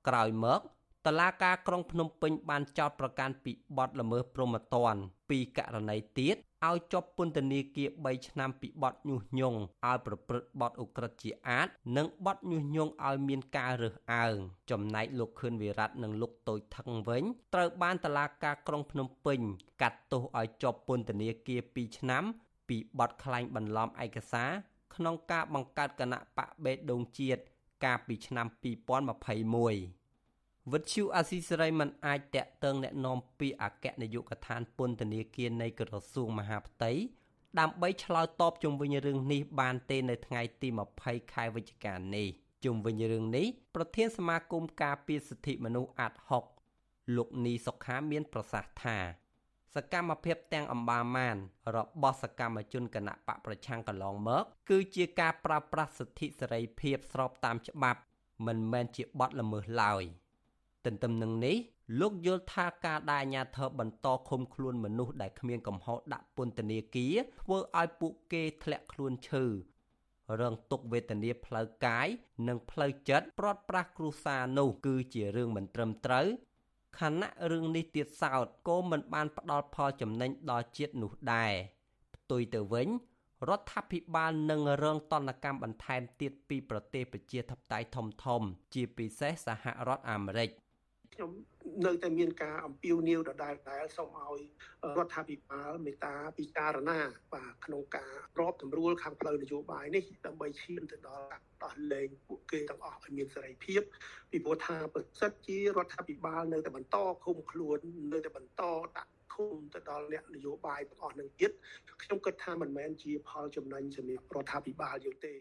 [0.09, 0.61] ក្រោយមក
[1.07, 14.35] តឡាការក្រុងភ្នំពេញបានចោទប្រកាន់ពីបទល្មើសព្រហ្មទណ្ឌពីករណីទៀត ឲ្យជាប់ពន្ធនាគារ3ឆ្នាំពីបទញុះញង់ឲ្យប្រព្រឹត្តបទឧក្រិដ្ឋជាអាត និងបទញុះញង់ឲ្យមានការរើសអើង
[14.71, 17.23] ចំណែកលោកខឿនវិរៈនិងលោកតូចថងវិញ
[17.55, 19.40] ត្រូវបានតឡាការក្រុងភ្នំពេញ
[19.83, 22.25] កាត់ទោសឲ្យជាប់ពន្ធនាគារ2ឆ្នាំ
[22.69, 24.51] ពីបទក្លែងបន្លំឯកសារ
[24.95, 27.40] ក្នុងការបង្កើតគណៈបកបេដងជាតិ
[27.85, 28.47] កាលពីឆ្នាំ
[29.45, 30.06] 2021
[30.74, 36.91] វិទ្យុអាស៊ីសេរីមិនអាចតាក់ទងแนะនាំពីអគ្គនាយកដ្ឋានពន្ធនាគារនៃក្រសួងមហាផ្ទៃ
[37.60, 40.67] ដើម្បីឆ្លើយតបជុំវិញរឿងនេះបានទេនៅថ្ងៃទី
[41.02, 42.28] 20ខែវិច្ឆិកានេះ
[42.65, 43.45] ជុំវិញរឿងនេះ
[43.76, 46.43] ប្រធានសមាគមការពារសិទ្ធិមនុស្សអាត់ហុក
[47.15, 48.97] លោកនីសុខាមានប្រសាសន៍ថា
[49.76, 51.38] សកម្មភាពទាំងអម្បាលម៉ាន
[51.76, 58.02] របស់សកម្មជនគណៈបកប្រឆាំងកន្លងមក គឺជាការប្រើប្រាស់សិទ្ធិសេរីភាពស្របតាមច្បាប់
[58.47, 60.04] មិនមែនជាបទល្មើសឡើយ។
[60.87, 61.57] ទន្ទឹមនឹងនេះ
[62.01, 69.44] លោកយល់ថាការដែលអាញាធរបន្តឃុំខ្លួនមនុស្សដែលគ្មានកំហុសដាក់ពន្ធនាគារធ្វើឲ្យពួកគេធ្លាក់ខ្លួនឈឺ
[70.40, 72.09] រងទុក្ខវេទនាផ្លូវកាយ
[72.49, 76.27] និងផ្លូវចិត្តព្រាត់ប្រាសគ្រួសារនោះគឺជារឿងមិនត្រឹមត្រូវ
[77.01, 81.53] ខណៈរឿងនេះទៀតសោតក៏មិនបានផ្ដល់ផលចំណេញដល់ជាតិនោះដែរ
[82.14, 82.88] ផ្ទុយទៅវិញ
[83.49, 90.51] រដ្ឋាភិបាលនឹងរងតនកម្មបន្ថែមទៀតពីប្រទេសប្រជាធិបតេយ្យធំៗជាពិសេសសហរដ្ឋអាមេរិក
[91.16, 91.33] ខ្ញុំ
[91.87, 94.40] នៅតែមានការអំពាវនាវដដែលដែលសូមឲ្យ
[94.98, 96.98] រដ្ឋាភិបាលមេត្តាពិចារណា
[97.35, 103.83] បាទក្នុងការរបតម្រួលខាងផ្លូវនយោបាយនេះដើម្បីឈានទៅដល់ការដោះលែងពួកគេទាំងអស់ឲ្យមានសេរីភាព
[104.31, 107.79] ពីព្រោះថាប្រសិទ្ធជារដ្ឋាភិបាលនៅតែបន្តឃុំខ្លួន
[108.12, 108.62] នៅតែបន្ត
[108.96, 111.50] ដាក់ឃុំទៅដល់អ្នកនយោបាយទាំងអស់នឹងទៀត
[112.02, 115.35] ខ្ញុំគិតថាមិនមែនជាផលចំណេញសម្រាប់រដ្ឋាភិបាលយល់ទេ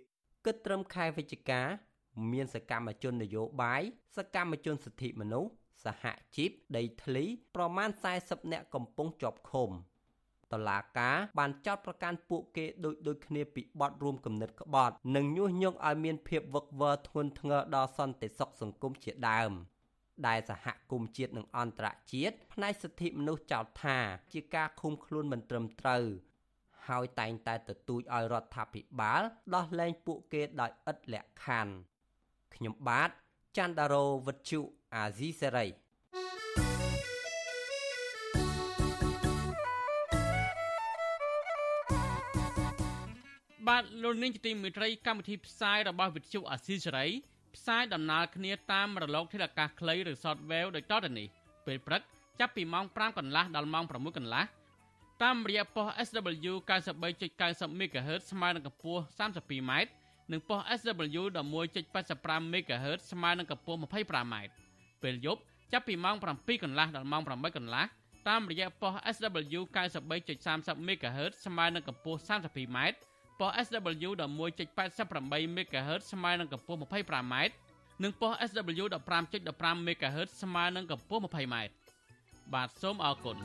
[0.46, 1.62] គិតត្រឹមខែវិច្ឆិកា
[2.34, 3.82] មានសកម្មជននយោបាយ
[4.18, 5.52] សកម្មជនសិទ្ធិមនុស្ស
[5.84, 6.04] សហ
[6.36, 7.24] ជីពដីធ្លី
[7.56, 7.90] ប្រមាណ
[8.22, 9.70] 40នាក់កំពុងជាប់ឃុំ
[10.54, 19.52] តឡាការបានចោទប្រកាន់ពួកគេដូចដូចគ្នាពីបទរួមគំនិតក្បត់ និងញុះញង់ឲ្យមានភាពវឹកវរធ្ងន់ធ្ងរដល់សន្តិសុខសង្គមជាដើម
[20.28, 23.98] ដែលសហគមន៍ជាតិនិងអន្តរជាតិផ្នែកសិទ្ធិមនុស្សចោទថា
[24.34, 26.06] ជាការឃុំខ្លួនមិនត្រឹមត្រូវ
[26.88, 29.22] ហើយតែងតែទទូចឲ្យរដ្ឋាភិបាល
[29.56, 31.74] ដោះលែងពួកគេដោយឥតលក្ខខណ្ឌ
[32.56, 33.10] ខ្ញុំបាទ
[33.58, 34.60] ច័ន្ទដារោវុទ្ធុ
[34.96, 35.68] អាស៊ីសេរី
[43.68, 47.06] បាទលោកនាងជាទីមេត្រីកម្មវិធីផ្សាយរបស់វិទ្យុអាស៊ីសេរី
[47.56, 51.28] ផ្សាយដំណើរគ្នាតាមរលកធាតុអាកាសខ្លីឬ Shortwave ដោយតទៅនេះ
[51.66, 52.02] ពេលព្រឹក
[52.40, 54.44] ចាប់ពីម៉ោង5កន្លះដល់ម៉ោង6កន្លះ
[55.24, 56.54] តាមរយៈប៉ុស SW
[57.20, 59.72] 93.90 MHz ស្មើនឹងកម្ពស់ 32m
[60.32, 64.36] និងប៉ុស SW 11.85 MHz ស្មើនឹងកម្ពស់ 25m
[65.04, 67.86] ពេលយប់ចាប់ពីម៉ោង7កន្លះដល់ម៉ោង8កន្លះ
[68.28, 69.62] តាមរយៈប៉ុស SW
[70.26, 72.78] 93.30 MHz ស្មើនឹងកម្ពស់ 32m
[73.40, 77.36] ប៉ុស SW 11.88 MHz ស្មើនឹងកម្ពស់ 25m
[78.04, 78.86] និងប៉ុស SW
[79.34, 81.56] 15.15 MHz ស្មើនឹងកម្ពស់ 20m
[82.54, 83.38] បាទសូមអរគុណ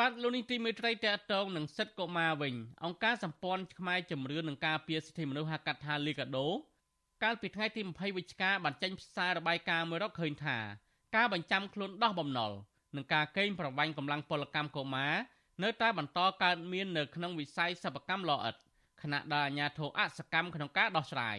[0.00, 6.48] បាទលោកនេះទីមេត្រីតកតងនឹងសិទ្ធិកុមារវិញអង្គការសម្ព័ន្ធខ្មែរជំរឿននឹងការពារសិទ្ធិមនុស្សហៅកាត់ថាលីកាដូ
[7.22, 10.58] កាលពីថ្ងៃទី20វិច្ឆិកាបានចេញផ្សាយរបាយការណ៍មួយរកឃើញថា
[11.16, 12.52] ការបញ្ចាំខ្លួនដោះបំណុល
[12.96, 15.14] និងការកេងប្រវ័ញ្ចកម្លាំងពលកម្មកុមារ
[15.62, 18.56] នៅតែបន្តកើតមាននៅក្នុងវិស័យសិប្បកម្មលអិត
[19.02, 21.38] ខណៈដែលអាជ្ញាធរអសកម្មក្នុងការដោះស្រាយ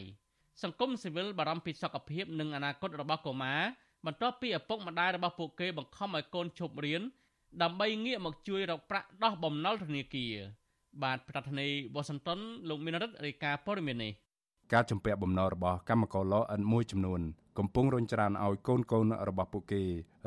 [0.64, 3.62] សង្គមស៊ីវិលបារម្ភពីសុខភាពនិងអនាគតរបស់កុមារ
[4.06, 7.04] បន្ទាប់ពីឪពុកម្ដាយរបស់ពួកគេបង្ខំឲ្យកូនឈប់រៀន
[7.62, 10.34] ដើម្បីងាកមកជួយរកប្រាក់ដោះបំណុលធនាគារ
[11.04, 12.40] បាទប្រធានាធិបតីវ៉ាស៊ីនតោន
[12.70, 14.12] លោកមានរិទ្ធរាយការណ៍ព័ត៌មាននេះ
[14.74, 17.22] ការជំពាក់បំណុលរបស់កម្មករលអិនមួយចំនួន
[17.58, 19.84] កំពុងរញច្រានឲ្យកូនកូនរបស់ពួកគេ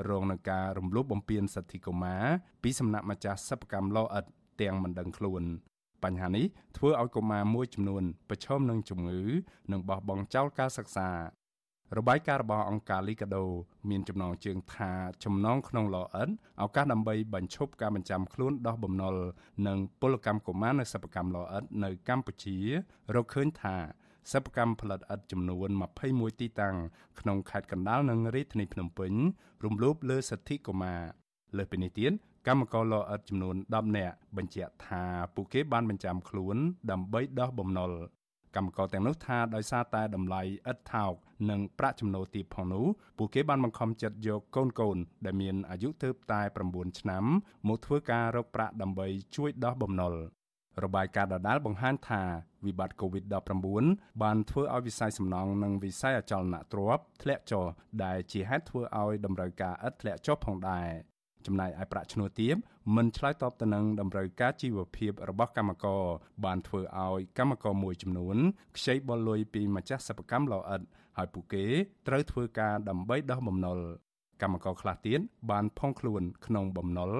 [0.08, 2.24] រងនឹងការរំលោភបំពានសិទ្ធិកុមារ
[2.62, 4.24] ពីសំណាក់ម្ចាស់សិប្បកម្មលអិត
[4.60, 5.42] ទាំងមិនដឹងខ្លួន
[6.04, 9.20] បញ្ហានេះធ្វើឲ្យកុមារមួយចំនួនប្រឈមនឹងជំងឺ
[9.72, 11.08] និងបោះបង់ចោលការសិក្សា
[11.98, 13.44] របាយការណ៍របស់អង្គការ Liga do
[13.90, 14.92] មានចំណងជើងថា
[15.24, 16.30] ចំណងក្នុងលអិន
[16.62, 19.14] ឱកាសដើម្បីបញ្ឈប់ការបញ្ចាំខ្លួនដោះបំណុល
[19.66, 22.56] និងពលកម្មកុមារនៅសិប្បកម្មលអិននៅកម្ពុជា
[23.14, 23.76] រកឃើញថា
[24.32, 25.68] សិប្បកម្មផលិតឥដ្ឋចំនួន
[26.04, 26.76] 21ទីតាំង
[27.20, 29.12] ក្នុងខេត្តកណ្ដាលនិងរាជធានីភ្នំពេញ
[29.64, 31.00] រំលោភលើសិទ្ធិកុមារ
[31.56, 32.12] លើសពីនេះទៀត
[32.46, 36.56] កម្មករលអិតចំនួន10នាក់បញ្ជាក់ថាពួកគេបានបញ្ចាំខ្លួន
[36.90, 37.90] ដើម្បីដោះបំណុល
[38.56, 41.12] កម្មករទាំងនោះថាដោយសារតែតម្លៃឥតថោក
[41.50, 42.86] និងប្រាក់ចំណូលទាបផងនោះ
[43.18, 46.40] ពួកគេបានបង្ខំចិត្តយកកូនកូនដែលមានអាយុទើបតែ
[46.70, 47.24] 9ឆ្នាំ
[47.68, 50.14] មកធ្វើការរកប្រាក់ដើម្បីជួយដោះបំណុល
[50.84, 52.22] របាយការណ៍ដដាលបង្ហាញថា
[52.66, 57.64] វិបត្តិ COVID-19 បានធ្វើឲ្យវិស័យសំណង់និងវិស័យអចលនទ្រព្យធ្លាក់ចុះ
[58.04, 60.88] ដែលជាហេតុធ្វើឲ្យតម្រូវការឥដ្ឋធ្លាក់ចុះផងដែរ
[61.46, 62.56] ចំណែកឯប្រាក់ឈ្នួលទាប
[62.96, 66.02] មិនឆ្លើយតបទៅនឹងតម្រូវការជីវភាពរបស់កម្មករ
[66.44, 68.36] បានធ្វើឲ្យកម្មករមួយចំនួន
[68.76, 70.82] ខ្ចីបុលលុយពីម្ចាស់សិប្បកម្មលោអិត
[71.16, 71.64] ហើយពួកគេ
[72.08, 73.78] ត្រូវធ្វើការដើម្បីដោះបំណុល
[74.42, 77.12] កម្មករខ្លះទៀតបានផុងខ្លួនក្នុងបំណុល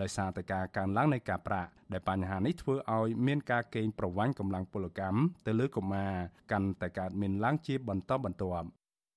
[0.00, 6.12] ដោយសារតែការកើនឡើងនៃការប្រាក់ដែលបញ្ហានេះធ្វើឲ្យមានការកេងប្រវ័ញ្ចកម្លាំងពលកម្មទៅលើកុមារ
[6.52, 8.68] កាន់តែកើតមានឡើងជាបន្តបន្ទាប់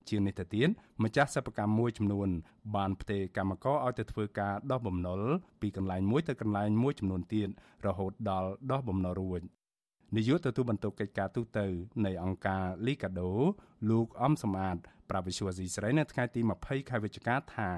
[0.10, 0.70] ជាងនេះទៅទៀត
[1.04, 2.30] ម្ចាស់សិប្បកម្មមួយចំនួន
[2.76, 5.22] បានផ្ទេរកម្មករឲ្យទៅធ្វើការដោះបំណុល
[5.62, 7.50] ពីកន្លែងមួយទៅកន្លែងមួយចំនួនទៀត
[7.88, 9.42] រហូតដល់ដោះបំណុលរួច
[10.16, 11.60] នាយកទទួលបន្ទុកកិច្ចការទូត
[12.06, 13.30] នៃអង្គការ Liga do
[13.90, 14.78] លោកអំសំអាត
[15.10, 17.70] ប្រាវិសុវស៊ីស្រីនៅថ្ងៃទី20ខែវិច្ឆិកាថា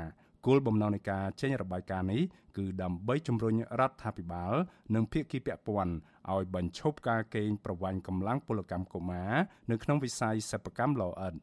[0.48, 2.22] គោលបំណងនៃការចេញរបាយការណ៍នេះ
[2.58, 4.54] គឺដើម្បីជំរុញរដ្ឋាភិបាល
[4.96, 5.94] និងភាគីពាក់ព័ន្ធ
[6.34, 9.32] ឲ្យបញ្ឈប់ការកេងប្រវ័ញ្ចកម្លាំងពលកម្មកុមារ
[9.72, 11.34] នៅក្នុងវិស័យសិប្បកម្មលោអិត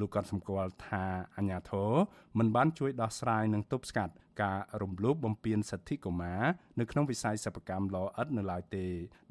[0.00, 1.04] លោកក៏សម្គាល់ថា
[1.36, 1.92] អាញាធរ
[2.38, 6.42] មិនបានជួយដោះស្រាយនិងទប់ស្កាត់ ការរំលោភបំពានសិទ្ធិកុមារ
[6.78, 8.86] នៅក្នុងវិស័យសិប្បកម្មលោអិតនៅឡើយទេ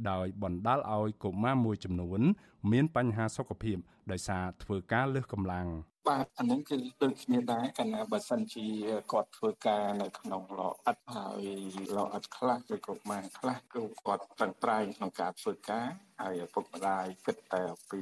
[0.09, 2.21] ដោយបណ្ដាលឲ្យកុមារមួយចំនួន
[2.71, 3.77] មានបញ្ហាសុខភាព
[4.11, 5.67] ដោយសារធ្វើការលើសកម្លាំង
[6.09, 8.67] បាទអានឹងគឺដូចគ្នាដែរកាលណាបើសិនជា
[9.11, 11.45] គាត់ធ្វើការនៅក្នុងលអិតហើយ
[11.95, 15.87] លអិតខ្លះឬក៏ម៉ែខ្លះគឺគាត់ប្រឹងប្រែងក្នុងការធ្វើការ
[16.21, 18.01] ហើយឪពុកម្ដាយគិតតែពី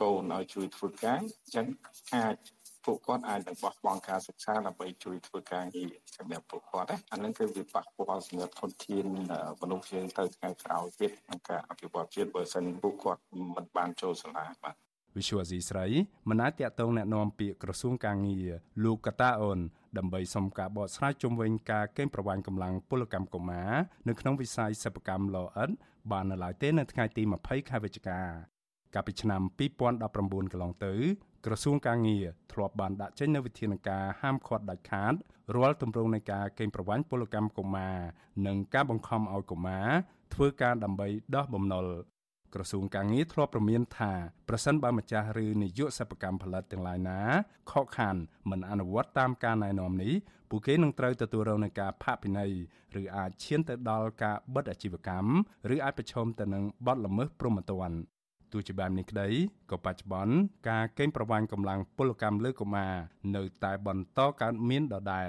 [0.00, 1.66] កូនឲ្យជួយធ្វើការអញ្ចឹង
[2.14, 2.36] អាច
[2.85, 9.05] ពួកគាត់អាចនឹងបោះបង់ការសិក្សាដើម្បីជួយធ្វើការងារសម្រាប់ពួកគាត់ណាអានឹងគឺវាប៉ះពាល់សម្រាប់ធនធាន
[9.61, 13.21] មនុស្សយើងទៅថ្ងៃក្រោយទៀតក្នុងការអភិវឌ្ឍជាតិបើសិនពួកគាត់
[13.55, 14.75] មិនបានចូលសាលាបាទ
[15.17, 15.85] វិសុវអាស៊ីស្រី
[16.29, 18.49] មិនអាចតាក់ទងแนะនាំពាក្យក្រសួងកាងារ
[18.83, 19.59] លោកកតាអូន
[19.97, 23.71] ដើម្បីសុំការបកស្រាយជុំវិញការកេងប្រវ័ញ្ចកម្លាំងពលកម្មកុមារ
[24.07, 25.69] នៅក្នុងវិស័យសិប្បកម្មលអិត
[26.11, 28.21] បាននៅឡើយទេនៅថ្ងៃទី20ខែវិច្ឆិកា
[28.94, 29.42] កាលពីឆ្នាំ
[29.90, 30.94] 2019កន្លងទៅ
[31.46, 35.14] ក្រសួងកាងារធ្លាប់បានដាក់ចេញនូវវិធានការហាមឃាត់ដាច់ខាត
[35.56, 37.96] រាល់ទម្រង់នៃការកេងប្រវ័ញ្ចពលកម្មកុមារ
[38.46, 39.88] និងការបង្ខំឲ្យកុមារ
[40.34, 41.86] ធ្វើការដើម្បីដោះបំណុល
[42.54, 44.12] ក្រសួងកាងារធ្លាប់ប្រមានថា
[44.48, 47.20] ប្រសិនបើម្ចាស់ឬនាយកសិប្បកម្មផលិតទាំងឡាយណា
[47.70, 48.16] ខកខាន
[48.50, 50.12] មិនអនុវត្តតាមការណែនាំនេះ
[50.50, 52.50] ពួកគេនឹងត្រូវទទួលរងនឹងការផាកពិន័យ
[53.00, 55.32] ឬអាចឈានទៅដល់ការបិទអាជីវកម្ម
[55.74, 57.98] ឬអាចប្រឈមទៅនឹងបទល្មើសព្រហ្មទណ្ឌ
[58.52, 59.28] ទោះជាបែបនេះក្តី
[59.70, 60.34] ក៏បច្ចុប្បន្ន
[60.68, 62.92] ការកេងប្រវ័ញ្ចកម្លាំងពលកម្មលើកុមារ
[63.36, 65.22] នៅតែបន្តកើតមានដដែ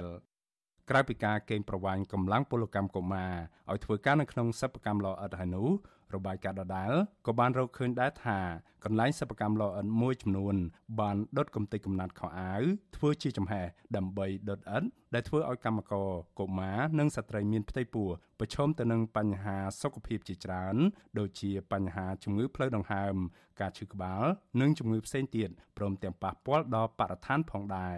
[0.90, 3.32] ក្រៅពីការកេងប្រវ័ញ្ចកម្លាំងពលកម្មកុមារ
[3.70, 5.68] ឲ្យធ្វើការនៅក្នុងសិប្បកម្មលអិតហើយនោះ
[6.14, 6.92] របាយការណ៍ដដែល
[7.26, 8.38] ក៏បានរកឃើញដែរថា
[8.84, 10.56] កន្លែងសិប្បកម្មលអិនមួយចំនួន
[11.00, 12.62] បានដុតកំទេចកំណាត់ខោអាវ
[12.96, 20.76] ធ្វើជាចំហេះដើម្បីដុតអិនដែលធ្វើឲ្យកម្មករកុមារនិងស្ត្រីមានផ្ទៃពោះប្រឈមទៅនឹងបញ្ហាសុខភាពជាច្រើន
[21.18, 23.14] ដូចជាបញ្ហាជំងឺផ្លូវដង្ហើម
[23.60, 24.22] ការឈឺក្បាល
[24.60, 27.96] និងជំងឺផ្សេងទៀតព្រមទាំងប៉ះពាល់ដល់បរិស្ថានផងដែរ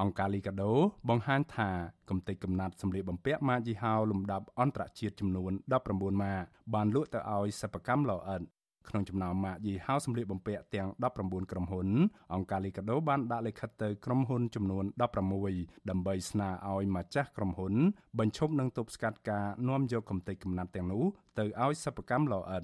[0.00, 0.72] អង្គការលីកាដូ
[1.08, 1.70] បង្ហាញថា
[2.10, 5.52] កំទេចកំណាត់សម្លៀកបំពាក់ម៉ាកយីហោលំដាប់អន្តរជាតិចំនួន
[5.86, 6.42] 19ម៉ាក
[6.74, 8.42] បានលក់ទៅឲ្យសិប្បកម្មឡអិត
[8.88, 10.88] ក្នុងចំណោមម៉ាកយីហោសម្លៀកបំពាក់ទាំង
[11.20, 11.88] 19ក្រុមហ៊ុន
[12.34, 15.02] អង្គការលីកាដូបានដាក់លិខិតទៅក្រុមហ៊ុនចំនួន16
[15.90, 17.74] ដើម្បីស្នើឲ្យម្ចាស់ក្រុមហ៊ុន
[18.18, 21.04] បញ្ឈប់និងទប់ស្កាត់ការនាំយកកំទេចកំណាត់ទាំងនោះ
[21.38, 22.62] ទៅឲ្យសិប្បកម្មឡអិត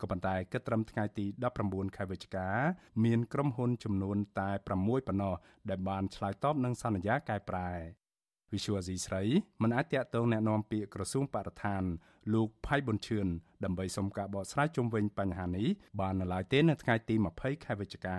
[0.00, 1.26] ក៏ប៉ុន្តែគិតត្រឹមថ្ងៃទី
[1.60, 2.48] 19ខែវិច្ឆិកា
[3.04, 5.34] មានក្រុមហ៊ុនចំនួនតែ6ប៉ុណ្ណោះ
[5.70, 7.70] ដែលបានឆ្លើយតបនឹងសន្យាកែប្រែ
[8.52, 9.22] វិសុវអាស៊ីស្រី
[9.62, 11.82] មិនអាចតាក់ទងแนะនាំពាក្យក្រសួងបរិស្ថាន
[12.34, 13.26] លោកផៃប៊ុនឈឿន
[13.64, 15.68] ដើម្បីសុំការបកស្រាយជុំវិញបញ្ហានេះ
[16.00, 18.18] បាននៅឡើយទេនៅថ្ងៃទី20ខែវិច្ឆិកា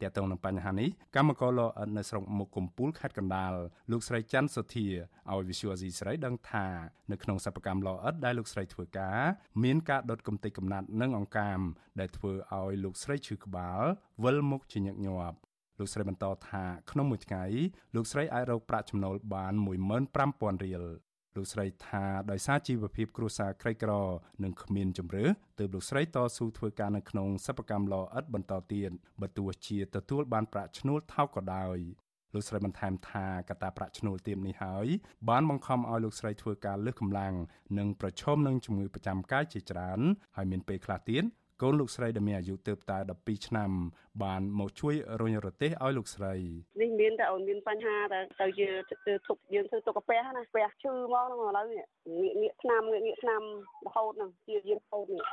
[0.00, 3.52] ទាក់ទងនឹងបញ្ហានេះកម្មករលអិតនៅស្រុកមុខកំពូលខេត្តកណ្ដាល
[3.90, 4.86] លោកស្រីច័ន្ទសុធា
[5.30, 6.66] ឲ្យវិសុវអាស៊ីស្រីដឹងថា
[7.10, 9.20] នៅក្នុងសិប្បកម្មលអិតដែលលោកស្រីធ្វើការ
[9.64, 11.60] មានការដុតកំទេចកំណាត់និងអង្កាម
[12.00, 13.80] ដែលធ្វើឲ្យលោកស្រីឈឺក្បាល
[14.24, 15.38] វិលមុខជាញឹកញាប់
[15.78, 17.44] លោកស្រីបន្តថាក្នុងមួយថ្ងៃ
[17.94, 19.54] លោកស្រីអាចរកប្រាក់ចំណូលបាន
[20.06, 20.84] 15000រៀល
[21.36, 23.92] លោកស្រីថាដោយសារជីវភាពគ្រួសារក្រីក្រ
[24.44, 25.24] និងគ្មានជំរឿ
[25.58, 28.90] ទើបលោកស្រីតស៊ូធ្វើការនៅក្នុងសិប្បកម្មលអិតបន្តទៀត
[29.20, 31.78] បើទោះជាទទួលបានប្រាក់ឈ្នួលថោកក៏ដោយ
[32.34, 34.86] លោកស្រីបន្ថែមថាកត្តាប្រាក់ឈ្នួលទាបនេះហើយ
[35.28, 37.34] បានបង្ខំឲ្យលោកស្រីធ្វើការលើសកម្លាំង
[37.78, 40.00] និងប្រឈមនឹងជំងឺប្រចាំកាយជាច្រើន
[40.36, 41.24] ហើយមានពេលខ្លះទៀត
[41.62, 43.70] កូនលោកស្រីដែលមានអាយុទើបតែ12ឆ្នាំ
[44.22, 46.34] បានមកជួយរុញរទេះឲ្យលោកស្រី
[46.80, 51.84] នេះមានតែអូនមានបញ្ហាតែទៅជាធ្វើធុកយើងធ្វើទុកកាពះណាពះឈឺមកហ្នឹងឥឡូវនេះ
[52.18, 53.42] ងាកងាកឆ្នាំងាកងាកឆ្នាំ
[53.86, 55.24] រហូតហ្នឹងជាយើងរហូតនេះ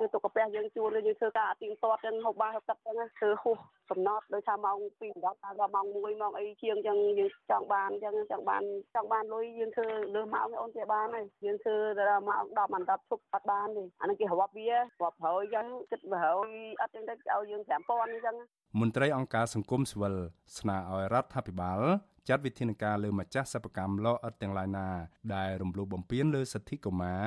[0.00, 3.58] គឺទុកកាពះយើងជួលយើងធ្វើការអទៀងទាត់ចឹងហូបបាយហូបទឹកចឹងធ្វើហួស
[3.90, 8.62] កំណត់ដោយថាម៉ោង2ដល់ដល់ម៉ោង1ម៉ោងអីជាងចឹងយើងចង់បានចឹងចង់បាន
[8.94, 18.36] ចង់បានលុយយើងធ្វើលើម៉ោងអូនជាបានហើយយើងធ្វើដល់ម៉ោង10មិនដល់ឈប់អត់បានទេអានេះគេរាប់វារាប់ប្រយចឹងគិតប្រយអត់ចឹងទៅឲ្យយើង5000ចឹង
[18.80, 20.14] មន្ត្រីអង្គការសង្គមស៊ីវិល
[20.58, 21.80] ស្នើឲ្យរដ្ឋាភិបាល
[22.28, 24.88] ចាត់វិធានការលើម្ចាស់សិប្បកម្មលអិតទាំងឡាយណា
[25.34, 27.26] ដែលរំលោភបំពានលើសិទ្ធិកុមារ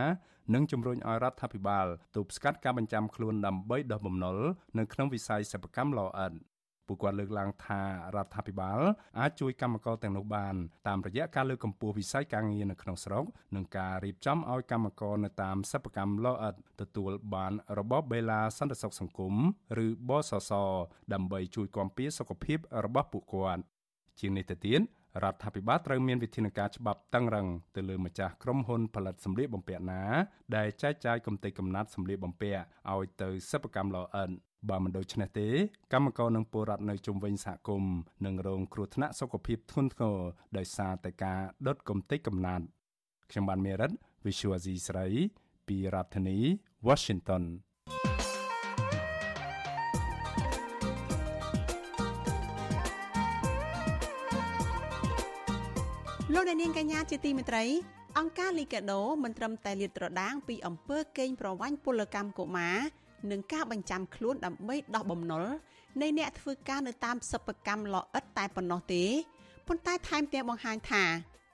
[0.53, 4.37] និងជំរុញឲ្យរដ្ឋាភិបាលទប់ស្កាត់ការបញ្ចាំខ្លួនដើម្បីដោះបំណុល
[4.77, 6.33] នៅក្នុងវិស័យសិប្បកម្មលអិត
[6.87, 7.81] ពួកគាត់លើកឡើងថា
[8.15, 8.79] រដ្ឋាភិបាល
[9.19, 10.55] អាចជួយកម្មករទាំងនោះបាន
[10.87, 13.23] តាមរយៈការលើកកម្ពស់វិស័យការងារនៅក្នុងស្រុក
[13.55, 19.33] និងការរៀបចំឲ្យកម្មករនៅតាមសិប្បកម្មលអិតទទួលបានរបបបេឡាសន្តិសុខសង្គម
[19.85, 20.51] ឬបសស
[21.13, 23.63] ដើម្បីជួយគាំពារសុខភាពរបស់ពួកគាត់
[24.19, 24.81] ជាងនេះទៅទៀត
[25.23, 30.01] រដ្ឋាភិបាលត្រូវមានវិធានការច្បាប់តឹងរឹងទៅលើម្ចាស់ក្រុមហ៊ុនផលិតសម្លៀកបំពាក់ណា
[30.55, 32.61] ដែលចែកចាយកំទេចកំណាត់សម្លៀកបំពាក់
[32.93, 34.29] ឲ្យទៅសិប្បកម្មលអិន
[34.69, 35.47] បើមិនដូច្នេះទេ
[35.93, 37.95] កម្មករនិងពលរដ្ឋនៅជុំវិញសហគមន៍
[38.25, 40.17] នឹងរងគ្រោះថ្នាក់សុខភាពធ្ងន់ធ្ងរ
[40.57, 42.65] ដោយសារតែការដុតកំទេចកំណាត់
[43.31, 43.91] ខ្ញុំបានមេរិត
[44.25, 45.07] Visual Asia ស្រី
[45.67, 46.37] ពីរដ្ឋធានី
[46.87, 47.43] Washington
[56.43, 57.63] លោកអ្នកនាងកញ្ញាជាទីមេត្រី
[58.17, 62.77] អង្គការលីកាដូមិនត្រឹមតែលាតត្រដាង ពីអំពើកេងប្រវ័ញ្ចពលកម្មកុមារ
[63.31, 65.45] និងការបញ្ចាំខ្លួនដើម្បីដោះបំណុល
[66.01, 69.03] នៃអ្នកធ្វើការនៅតាមសិប្បកម្មលអិតតែប៉ុណ្ណោះទេ
[69.67, 71.03] ប៉ុន្តែថែមទាំងបង្ហាញថា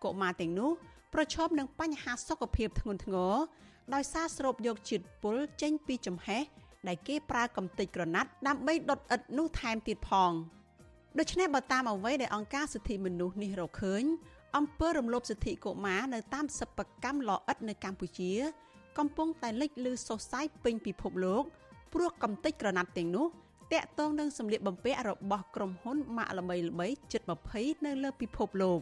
[0.04, 0.72] កុមារទាំងនោះ
[1.14, 3.34] ប្រឈមនឹងបញ្ហាសុខភាពធ្ងន់ធ្ងរ
[3.94, 6.42] ដោយសារស្រូបយកជាតិពុលចេញពីចំហេះ
[6.88, 10.32] ដែលគេប្រើកំទេចក្រណាត់ដើម្បីដុតឥដ្ឋនោះថែមទៀតផង
[11.20, 14.04] ដូច្នេះបើតាមអ្វីដែលអង្គការសិទ្ធិមនុស្សនេះរកឃើញ
[14.58, 18.32] អំពើរំលោភសិទ្ធិកុមារនៅតាមសិប្បកម្មលអិតនៅកម្ពុជា
[18.98, 21.44] កំពុងតែលេចលឺសុសសាយពេញពិភពលោក
[21.94, 23.28] ព្រោះកំទេចក្រណាត់ទាំងនោះ
[23.74, 27.22] តាក់ទងនឹងសម្លៀកបំពាក់របស់ក្រុមហ៊ុនម៉ាកល្បីល្បីជិត
[27.54, 28.80] 20នៅលើពិភពលោក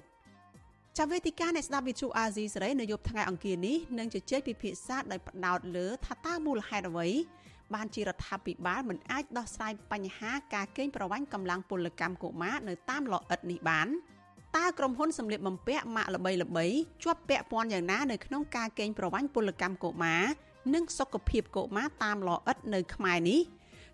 [0.98, 7.10] ចាវេទិកាអ្នកស្ដាប់វិទ្យុអាស៊ីសេរីនៅយប់ថ្ងៃអង្គារនេះនឹងជជែកពិភាក្សាដោយផ្ដោតលើថាតើមូលហេតុអ្វី
[7.76, 13.88] បានជារដ្ឋាភិបាលមិនអាចដោះស្រាយបញ្ហាការកេងប្រវ័ញ្ចកម្លាំងពលកម្មកុមារនៅតាមលអិតនេះបាន
[14.56, 16.66] តើក្រុមហ៊ុនសម្លៀកបំពាក់ម៉ាកល្បីល្បី
[17.04, 20.24] ជាប់ពាក់ព័ន្ធយ៉ាងណានៅក្នុងការកេងប្រវ័ញ្ចពលកម្មកុមារ
[20.74, 23.42] និងសុខភាពកុមារតាមលអិតនៅខ្មែរនេះ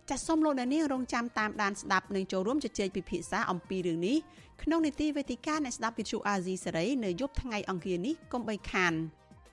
[0.09, 4.17] ចាសសូមលោកអ្នកនាងរងចាំតាមដានស្ដាប់និងចូលរួមជជែកពិភាក្សាអំពីរឿងនេះ
[4.63, 8.93] ក្នុងនីតិវេទិកាអ្នកស្ដាប់វិទ្យុអាស៊ីសេរីនៅយប់ថ្ងៃអង្គារនេះកុំបីខាន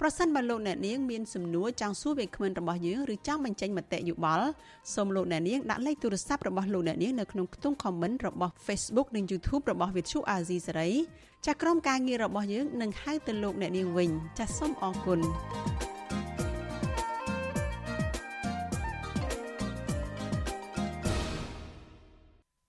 [0.03, 4.49] ប្រសិនបើលោកអ្នកនាងមានសំណួរចង់សួរវាគ្មិនរបស់យើងឬចង់បញ្ចេញមតិយោបល់
[4.95, 10.95] សូមលោកអ្នកនាងដាក់លេខទូរស័ព្ទរបស់លោកអ្នកនាងនៅក្នុងខ្ទង់ comment របស់ Facebook និង YouTube របស់ Vithu Azizi Saray
[11.45, 15.21] ចាស់ក្រុមការងាររបស់យើងនឹងហៅទៅលោកអ្នកនាងវិញចាស់សូមអរគុណ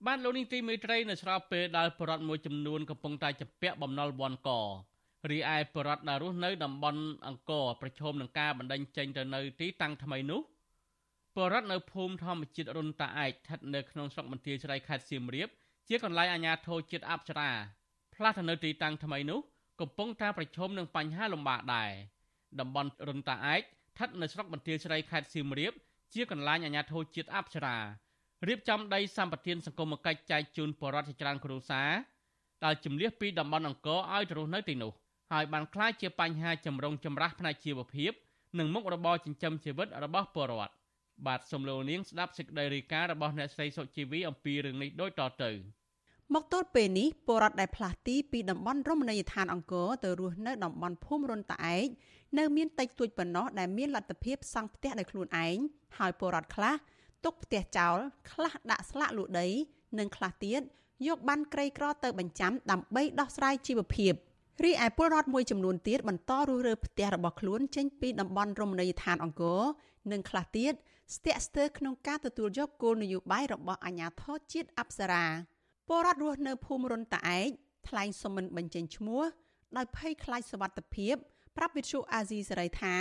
[0.07, 4.51] បានលោកនាងទីមេត្រីនៅស្របពេលដែលបរដ្ឋមួយចំនួនកំពុងតែចាប់ពាក់បំណុលវ័នក
[5.29, 10.41] រីឯបរដ្ឋដែលរស់នៅតំបន់អង្គរប្រឈមនឹងការបណ្តេញចេញទៅនៅទីតាំងថ្មីនោះ
[11.35, 15.49] បរដ្ឋនៅភូមិធម្មជាតិរុនតាឯកស្ថិតនៅក្នុងស្រុកបន្ទាយស្រីខេត្តសៀមរាប
[15.87, 17.51] ជាកន្លែងអាជ្ញាធរជាតិអប្សរា
[18.15, 19.39] ផ្លាស់ទៅនៅទីតាំងថ្មីនោះ
[19.81, 21.91] កំពុងតែប្រឈមនឹងបញ្ហាលំបាកដែរ
[22.59, 25.73] តំបន់រុនតាឯកស្ថិតនៅស្រុកបន្ទាយស្រីខេត្តសៀមរាប
[26.13, 27.77] ជាកន្លែងអាជ្ញាធរជាតិអប្សរា
[28.47, 31.89] រៀបចំដីសម្បត្តិសង្គមគិច្ចចែកជូនបរដ្ឋជាច្រើនគ្រួសារ
[32.65, 34.91] ដែលជំនះពីតំបន់អង្គរឲ្យទៅរស់នៅទីនោះ
[35.31, 38.11] ហើយបានក្លាយជាបញ្ហាចម្រូងចម្រាសផ្នែកជីវភាព
[38.59, 40.73] និងមុខរបរចិញ្ចឹមជីវិតរបស់ពលរដ្ឋ
[41.27, 45.51] បាទសូមលោកនាងស្ដាប់សេចក្តីរាយការណ៍របស់អ្នកស្រីសុជីវីអំពីរឿងនេះដូចតទៅ
[46.33, 51.87] មកទល់ពេលនេះពលរដ្ឋដែលផ្លាស់ទីពីតំបន់រមណីយដ្ឋានអង្គរទៅរស់នៅតំបន់ភូមិរុនតាឯក
[52.37, 55.57] នៅមានតិចតួចប៉ុណ្ណោះដែលមានលទ្ធភាពសង់ផ្ទះដោយខ្លួនឯង
[55.97, 56.73] ហើយពលរដ្ឋខ្លះ
[57.25, 57.97] ទុកផ្ទះចោល
[58.31, 59.47] ខ្លះដាក់ស្លាកលក់ដី
[59.99, 60.61] និងខ្លះទៀត
[61.07, 64.13] យកបានក្រីក្រទៅបញ្ចាំដើម្បីដោះស្រាយជីវភាព។
[64.63, 69.61] រីឯពលរដ្ឋមួយចំនួនទៀតបន្តរុះរើផ្ទះរបស់ខ្លួនចេញពីតំបន់រមណីយដ្ឋានអង្គរ
[70.11, 70.73] និងខ្លះទៀត
[71.15, 75.25] ស្ទាក់ស្ទើរក្នុងការទទួលយកគោលនយោបាយរបស់អាជ្ញាធរជាតិអប្សរា
[75.87, 77.49] ពលរដ្ឋរស់នៅភូមិរុនតាឯក
[77.87, 79.23] ថ្លែងសុំមិនបញ្ចេញឈ្មោះ
[79.77, 81.15] ដោយភ័យខ្លាចសវត្ថិភាព
[81.57, 82.95] ប្រាប់វិទ្យុអាស៊ីសេរីថា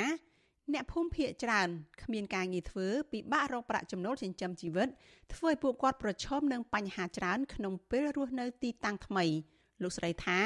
[0.73, 1.69] អ្នកភូមិភៀកច្រើន
[2.03, 4.89] គ្មានការងារធ្វើពិបាករកប្រាក់ចំណូលចិញ្ចឹមជីវិត
[5.35, 9.25] ធ្វើឲ្យពួកគាត់ប្រឈមនឹងបញ្ហាច្រើនក្នុងពេលរស់នៅទីតាំងថ្មី
[9.83, 10.41] លោកស្រីថា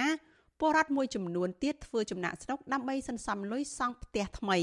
[0.61, 4.59] ពលរដ្ឋមួយចំនួនទៀតធ្វើចំណាក់ស្រុកដើម្បីសន្សំលុយសង់ផ្ទះថ្មី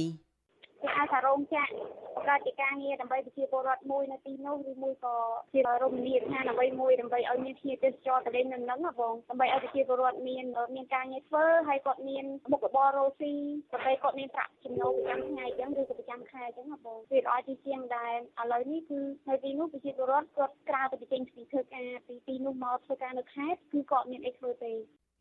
[0.82, 5.16] គេហៅថារោងចក្រប្រតិការងារដើម្បីប្រជាពលរដ្ឋមួយនៅទីនោះឬមួយក៏
[5.54, 13.34] ជារមណីយដ្ឋានអ្វីមួយដើម្បីឲ្យមានភ្ញៀវទេសចរទៅលេងនៅនឹងណាបងដើម្បីឲ្យប្រជាពលរដ្ឋមានមានការងារធ្វើហើយគាត់មានមុខរបររកស៊ី
[13.74, 19.00] ដើម្បីគាត់មានប្រាក់ចំណូលប្រចាំថ្ងៃអញ្ចឹងឬក៏ប្រចាំខែអញ្ចឹងណាបងវាល្អជាជាងដែរឥឡូវនេះគឺ
[19.30, 24.74] នៅទីនោះប្រជាពលរដ្ឋគាត់ក្រៅទៅចេញពីធ្វើការពីទីនោះមកធ្វើការនៅខេត្តគឺគាត់មានអីធ្វើទេ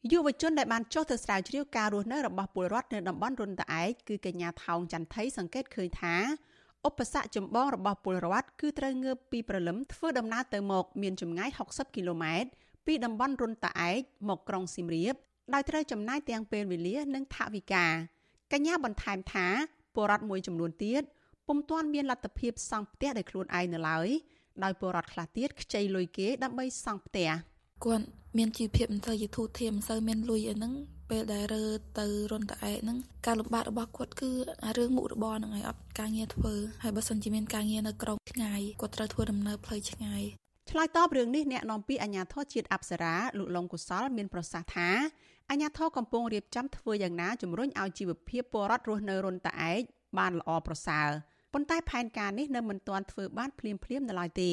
[0.08, 6.14] យុវជនដែលបានចុះទៅស្រាវជ្រាវការរស់នៅរបស់ពលរដ្ឋនៅតំបន់រុនតាឯកគឺកញ្ញាថោងចន្ទថៃសង្កេតឃើញថា
[6.88, 12.48] ឧបសគ្គចម្បងរបស់ពលរដ្ឋគឺត្រូវងើបពីព្រលឹមធ្វើដំណើរទៅមក មានចម្ងាយ60គីឡូម៉ែត្រ
[12.86, 15.14] ពីតំបន់រុនតាឯកមកក្រុងសៀមរាប
[15.54, 17.86] ដោយត្រូវចំណាយទាំងពេលវេលានិងថវិកា
[18.52, 19.46] កញ្ញាបន្ថែមថា
[19.94, 21.02] ពលរដ្ឋមួយចំនួនទៀត
[21.46, 24.08] ពុំទាន់មានលទ្ធភាពសង់ផ្ទះដោយខ្លួនឯងនៅឡើយ
[24.64, 27.30] ដោយពលរដ្ឋខ្លះទៀតខ្ចីលុយគេដើម្បីសង់ផ្ទះ
[27.84, 28.04] គាត់
[28.38, 30.72] មានជីវភាពមិនសូវជាធូរធារមិនសូវមានលុយអីហ្នឹង
[31.10, 31.64] ពេលដែលរើ
[31.98, 34.30] ទៅរុនតឯកហ្នឹងការលំបាករបស់គាត់គឺ
[34.76, 40.22] រឿងមុខរបរហ្នឹងហើយអត់ការងារធ្វើហើយបើសិនជាមានការងារនៅក្រុងឆ្ងាយគាត់ត្រូវធ្វើដំណើរផ្លូវឆ្ងាយ
[40.70, 44.88] ឆ្លើយតបរឿងនេះអ្នកនាំពាក្យអាជ្ញាធរជាតិអប្សរាលោកលងកុសលមានប្រសាសន៍ថា
[45.50, 49.80] អាជ្ញាធរកំពុងរៀបចំធ្វើយ៉ាងណាជំរុញឲ្យជីវភាពពលរដ្ឋរស់នៅរុនតាឯក
[50.18, 51.08] បានល្អប្រសើរ
[51.52, 54.50] ប៉ុន្តែផែនការនេះនៅមិនទាន់ធ្វើបានភ្លាមភ្លាមនៅឡើយទេ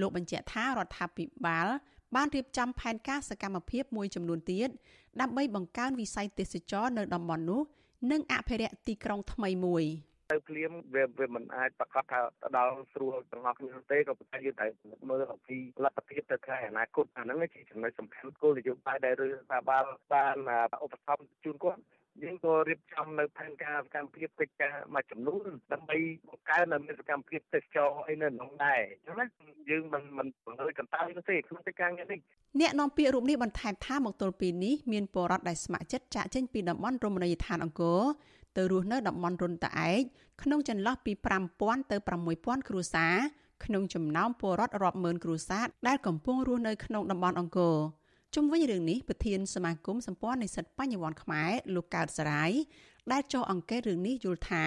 [0.00, 1.68] លោកបញ្ជាក់ថារដ្ឋាភិបាល
[2.14, 4.68] បានរៀបចំផែនការសកម្មភាពមួយចំនួនទៀត
[5.20, 7.60] ដើម្បីបង្កើនវិស័យទេសចរនៅតំបន់នោះ
[8.10, 9.84] និងអភិរក្សទីក្រុងថ្មីមួយ
[10.32, 14.70] ទៅភ្លាមវាវាមិនអាចប្រកាសថាទៅដល់ស្រួលទាំងអស់គ្នាទេក៏ប៉ុន្តែយើងត្រូវ
[15.10, 20.36] មើលអំពីលទ្ធភាពទៅថ្ងៃអនាគតអាហ្នឹងជាចំណុចសំខាន់គោលនយោបាយដែលរដ្ឋាភិបាលបាន
[20.84, 21.80] ឧបត្ថម្ភជូនគាត់
[22.22, 25.98] យើងក៏រៀបចំនៅផែនការសកម្មភាពកិច្ចការមួយចំនួនដើម្បី
[26.28, 29.26] បង្កើននៅសកម្មភាពទេសចរអីនៅក្នុងដែរអញ្ចឹងណា
[29.70, 32.20] យើងមិនមិនបង្ហើយកន្តើយនោះទេក្នុងកិច្ចការងារនេះ
[32.60, 38.02] អ្នកនាំពាក្យរូបនេះបន្ថែមថាមកទល់ពេលនេះមានពលរដ្ឋដែលស្ម័គ្រចិត្តចាក់ចេញពីតំបន់រមណីយដ្ឋានអង្គរ
[38.56, 40.00] ទៅរស់នៅតំបន់រុនតាឯក
[40.42, 41.12] ក្នុងចន្លោះពី
[41.52, 41.96] 5000ទៅ
[42.32, 43.14] 6000គ្រួសារ
[43.64, 47.76] ក្នុងចំណោមពលរដ្ឋរាប់ម៉ឺនគ្រួសារដែលកំពុងរស់នៅក្នុងតំបន់អង្គរ
[48.34, 52.50] ជុំវិញរឿងនេះប្រធានសមាគមសម្ព័ន្ធនិស្សិតបញ្ញវន្តខ្មែរលោកកើតសរាយ
[53.12, 54.64] ដែលចុះអង្កេតរឿងនេះយល់ថា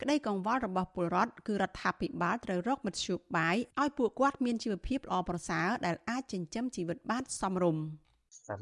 [0.00, 7.84] ក្តីកង្វល់របស់ពលរដ្ឋគឺរដ្ឋាភិបាលត្រូវរកមធ្យោបាយឲ្យពួកគាត់មានជីវភាពល្អប្រសើរដែលអាចចិញ្ចឹមជីវិតបានសមរម្យ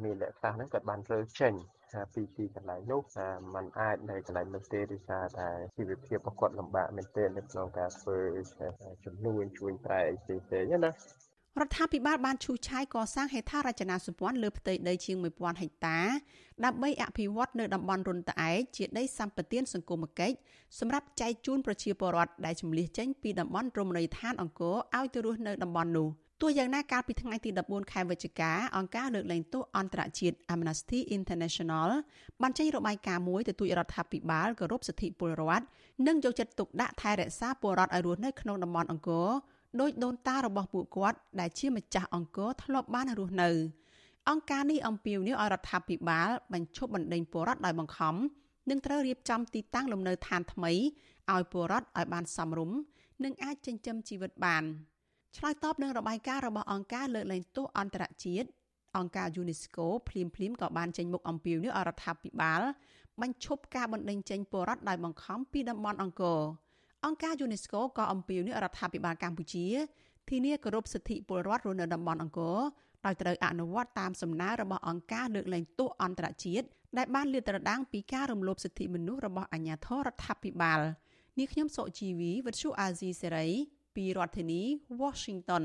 [0.04, 1.52] មានអ្នកខ្លះហ្នឹងគាត់បានរើចេញ
[2.14, 3.00] ពីទីកន្លែងនោះ
[3.54, 8.18] มันអាចនៅកន្លែងនោះទេដោយសារតែជីវភាពរបស់គាត់លំបាកមែនទែននៅក្នុងការធ្វើ
[9.04, 10.92] ជំនួញជួយប្រែអីផ្សេងៗណា
[11.58, 15.98] រដ្ឋាភិបាលបានឈូសឆាយកសាងហេដ្ឋារចនាសម្ព័ន្ធលើផ្ទៃដីជាង1000ហិកតា
[16.64, 20.36] ដើម្បីអភិវឌ្ឍនៅតំបន់រុនត្អែកជាដីសម្បត្តិសង្គមគិច្ច
[20.78, 26.08] សម្រាប់ចែកជូនប្រជាពលរដ្ឋដែលជំនះចេញពីតំបន់រមណីយដ្ឋានអង្គរឲ្យទៅរស់នៅតំបន់នោះ
[26.40, 31.90] ទោះយ៉ាងណាកាលពីថ្ងៃទី14ខែវិច្ឆិកាអង្គការលើកលែងទោសអន្តរជាតិ Amnesty International
[32.42, 35.64] បានចេញរបាយការណ៍មួយទទូចរដ្ឋាភិបាលគោរពសិទ្ធិពលរដ្ឋ
[36.06, 39.28] និងយកចិត្តទុកដាក់ថែរក្សាពលរដ្ឋឲ្យរស់នៅក្នុងតំបន់អង្គរ
[39.78, 43.50] ដោយដូនតារបស់ពួកគាត់ដែលជាម្ចាស់អង្គរធ្លាប់បានរស់នៅ
[44.30, 48.14] អង្គការនេះអំពាវនាវឲ្យរដ្ឋាភិបាលបញ្ឈប់បណ្តេញពលរដ្ឋដោយបង្ខំ
[48.70, 50.72] និងត្រូវរៀបចំទីតាំងលំនៅឋានថ្មី
[51.32, 52.78] ឲ្យពលរដ្ឋឲ្យបានសមរម្យ
[53.24, 54.64] និងអាចចិញ្ចឹមជីវិតបាន
[55.36, 58.48] ឆ្លើយតបនឹងរបាយការណ៍របស់អង្គការលើកលែងទោសអន្តរជាតិ
[58.96, 62.60] អង្គការ UNESCO ភ្លាមភ្លាមក៏បានចេញមុខអំពាវនាវឲ្យរដ្ឋាភិបាល
[63.22, 66.40] បញ្ឈប់ការបណ្តេញចេញពលរដ្ឋដោយបង្ខំពីតំបន់អង្គរ
[67.06, 69.66] អង្គការ UNESCO ក៏អំពាវនាវរដ្ឋាភិបាលកម្ពុជា
[70.28, 72.58] ធានាគោរពសិទ្ធិពលរដ្ឋរស់នៅតំបន់អង្គរ
[73.04, 76.66] ដោយត្រូវអនុវត្តតាមសំណើរបស់អង្គការលើកលែងទោសអន្តរជាតិ
[76.98, 80.80] ដែលបានលាតត្រដាងពីការរំលោភសិទ្ធិមនុស្សរបស់អាជ្ញាធររដ្ឋាភិបាល
[81.38, 83.48] នាងខ្ញុំសុជីវីវិទ្យុអាស៊ីសេរី
[83.96, 84.62] ពីរដ្ឋធានី
[85.02, 85.64] Washington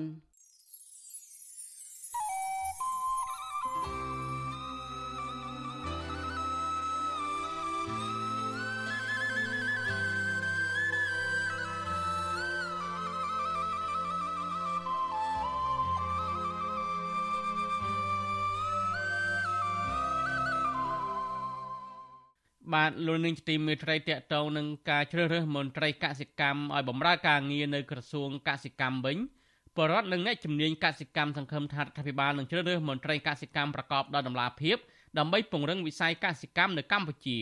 [22.76, 29.18] បាទលោកនាងទីមេត្រីតកតងនឹងការជ្រើសរើសមន្ត្រីកសិកម្មឲ្យបម្រើការងារនៅក្រសួងកសិកម្មវិញ
[29.78, 34.78] បរដ្ឋនិងអ្នកជំនាញកសិកម្មសង្ឃឹមថារដ្ឋាភិបាលនឹងជ្រើសរើសមន្ត្រីកសិកម្មប្រកបដោយតម្លាភាព
[35.18, 37.40] ដើម្បីពង្រឹងវិស័យកសិកម្មនៅកម្ពុជា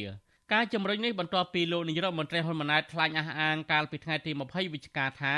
[0.53, 5.35] ការជំរុញនេះបន្ទាប់ពីលោកនាយរដ្ឋមន្ត្រីហ៊ុនម៉ាណែតថ្លែងអះអាងកាលពីថ្ងៃទី20វិច្ឆិកាថា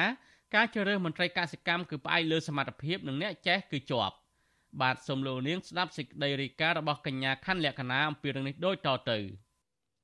[0.56, 4.16] ការជ្រើសរើសមន្ត្រីកសិកម្មគឺផ្អែកលើសមត្ថភាពនិងអ្នកចេះគឺជាប់
[4.82, 9.20] បាទសូមលោកនាងស្ដាប់សេចក្តីរាយការណ៍របស់កញ្ញាខាន់លក្ខណាអំពីរឿងនេះដូចតទៅ។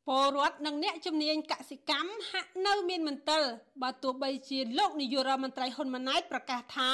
[0.07, 3.41] ពលរដ្ឋនិងអ្នកជំនាញកសិកម្មហាក់នៅមានមន្ទិល
[3.81, 6.91] បើទោះបីជាលោកនាយករដ្ឋមន្ត្រីហ៊ុនម៉ាណែតប្រកាសថា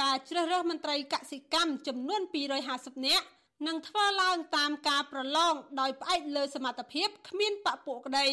[0.00, 2.22] ការជ្រើសរើសមន្ត្រីកសិកម្មចំនួន
[2.64, 3.26] 250នាក់
[3.66, 8.28] នឹងធ្វើឡើងតាមការប្រឡងដោយផ្អែកលើសមត្ថភាពគ្មានបពុក្តី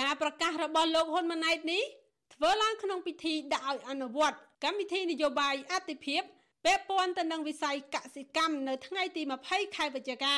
[0.00, 1.82] ការប្រកាសរបស់លោកហ៊ុនម៉ាណែតនេះ
[2.34, 6.22] ធ្វើឡើងក្នុងពិធីដាក់ឲ្យអនុវត្តកម្មវិធីនយោបាយអតិភិប
[6.64, 10.36] ពាក់ព័ន្ធទៅនឹងវិស័យកសិកម្មនៅថ្ងៃទី20ខែវិច្ឆិកា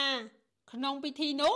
[0.73, 1.55] ក្នុងពិធីនោះ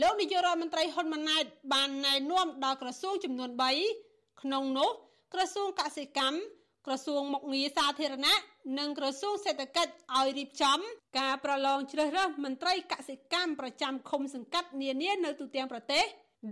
[0.00, 3.50] លោកនាយករដ្ឋមន្ត្រីហ៊ុនម៉ាណែតបានណែនាំដល់ក្រសួងចំនួន
[3.94, 4.90] 3ក្នុងនោះ
[5.34, 6.38] ក្រសួងកសិកម្ម
[6.86, 8.36] ក្រសួងមុខងារសាធារណៈ
[8.78, 10.78] និងក្រសួងសេដ្ឋកិច្ចឲ្យរៀបចំ
[11.18, 16.04] ការប្រឡងជ្រើសរើសមន្ត្រីកសិកម្មប្រចាំឃុំសង្កាត់នានានៅទូទាំងប្រទេស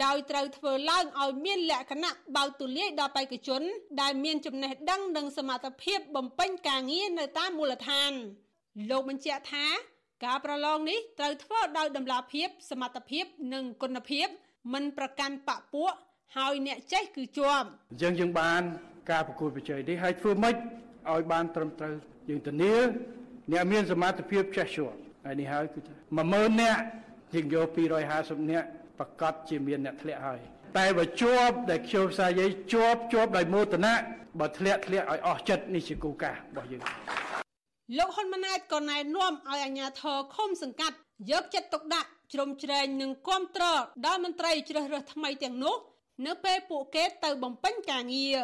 [0.04, 3.62] ដោយត្រូវធ្វើឡើងឲ្យមានលក្ខណៈបើកទូលាយដល់បេក្ខជន
[4.00, 8.12] ដែលមានចំណេះដឹងនិងសមត្ថភាពបំពេញការងារនៅតាមមូលដ្ឋាន
[8.90, 9.66] លោកបញ្ជាក់ថា
[10.24, 14.26] ការប្រឡងនេះត្រូវធ្វើដោយតម្លាភាព សមត្ថភាព និងគុណភាព
[14.74, 15.92] មិនប្រកាន់បពពួក
[16.36, 18.62] ហើយអ្នកចេះគឺជាប់អញ្ចឹងយើងបាន
[19.10, 20.54] ការប្រកួតប្រជែងនេះហើយធ្វើម៉េច
[21.12, 21.94] ឲ្យបានត្រឹមត្រូវ
[22.28, 22.74] យើងធានា
[23.52, 25.80] អ្នកមានសមត្ថភាពចេះជាប់ហើយនេះហើយគឺ
[26.20, 26.80] 10000នាក់
[27.34, 27.68] យើងយក
[28.10, 28.66] 250នាក់
[28.98, 30.40] ប្រកាសជាមានអ្នកធ្លាក់ហើយ
[30.78, 32.40] តែបើជាប់ដែលខ្ញុំផ្សាយ
[32.72, 33.94] ជាប់ជាប់ដោយមោទនៈ
[34.40, 36.82] បើធ្លាក់ធ្លាក់ឲ្យអស់ចិត្តនេះជាគោលការណ៍របស់យើង
[37.96, 40.96] លោកហ៊ុនម៉ាណែតក៏ណែនាំឲ្យអាជ្ញាធរឃុំសង្កាត់
[41.30, 45.76] យកចិត្តទុកដាក់ជ្រោមជ្រែងនិងគ្រប់គ្រងដល់មន្ត្រីជ្រើសរើសថ្មីទាំងនោះ
[46.26, 48.38] នៅពេលពួកគេទៅបំពេញការងារ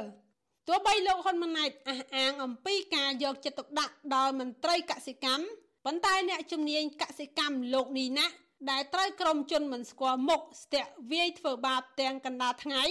[0.68, 5.45] ទោះបីលោកហ៊ុនម៉ាណែតអះអាងអំពីការយកចិត្តទុកដាក់ដល់មន្ត្រីកសិកម្ម
[5.84, 8.26] ប៉ុន្តែអ្នកជំនាញកសិកម្មលោកនីណា
[8.70, 12.84] ដែលត្រូវក្រុមជនមិនស្គាល់មុខស្ទាក់វាយធ្វើបាបទាំងកណ្ដាលថ្ងៃ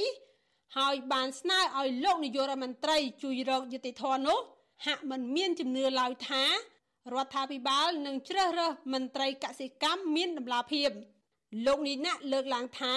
[0.77, 4.39] ហើយបានស្នើឲ្យលោកនាយករដ្ឋមន្ត្រីជួយរកយុតិធននោះ
[4.85, 10.89] ហាក់មិនមានជំនឿឡើយថារដ្ឋាភិបាលនឹងជ្រើសរើសមន្ត្រីកសិកម្មមានតម្លាភាព
[11.65, 12.93] លោកនីណាក់លើកឡើងថា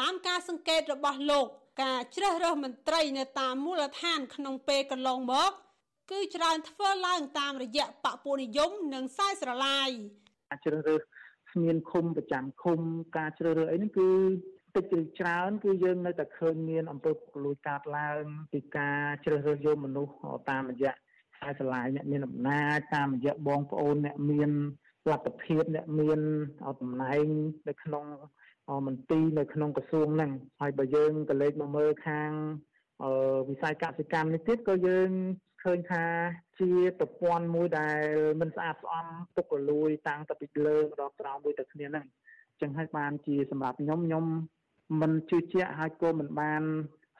[0.00, 1.46] តាមការសង្កេតរបស់លោក
[1.82, 5.50] ការជ្រើសរើសមន្ត្រីនៅតាមមូលដ្ឋានក្នុងពេលកន្លងមក
[6.10, 9.90] គឺច្រើនធ្វើឡើងតាមរយៈបពុនិយមនិងខ្សែស្រឡាយ
[10.48, 11.00] ការជ្រើសរើស
[11.52, 12.80] ស្មានឃុំប្រចាំឃុំ
[13.16, 14.10] ការជ្រើសរើសអីហ្នឹងគឺ
[14.76, 20.12] តិចឬច្រើនគឺយើងនៅតែឃើញមានអំពើពុករលួយកើតឡើងពីការជ្រើសរើសយកមនុស្ស
[20.50, 20.94] តាមរយៈ
[21.38, 24.50] ខ្សែស្រឡាយអ្នកមានអំណាចតាមរយៈបងប្អូនអ្នកមាន
[25.10, 26.20] លទ្ធភាពអ្នកមាន
[26.80, 27.26] តំណែង
[27.68, 28.04] នៅក្នុង
[28.86, 30.30] មន្ទីរនៅក្នុងក្រសួងហ្នឹង
[30.60, 32.30] ហើយបើយើងក៏លេចមកមើលខាង
[33.48, 35.10] វិស័យកសិកម្មនេះទៀតក៏យើង
[35.64, 36.04] ឃើញថា
[36.60, 38.04] ជាប្រព័ន្ធមួយដែល
[38.40, 42.06] មិនស្អាតស្អំទុករលួយតាំងតពីលើម្ដងក្រោមមួយទៅគ្នាហ្នឹង
[42.50, 44.24] អញ្ចឹងហើយបានជាសម្រាប់ខ្ញុំខ្ញុំ
[45.00, 46.62] មិនជឿជាក់ហើយក៏មិនបាន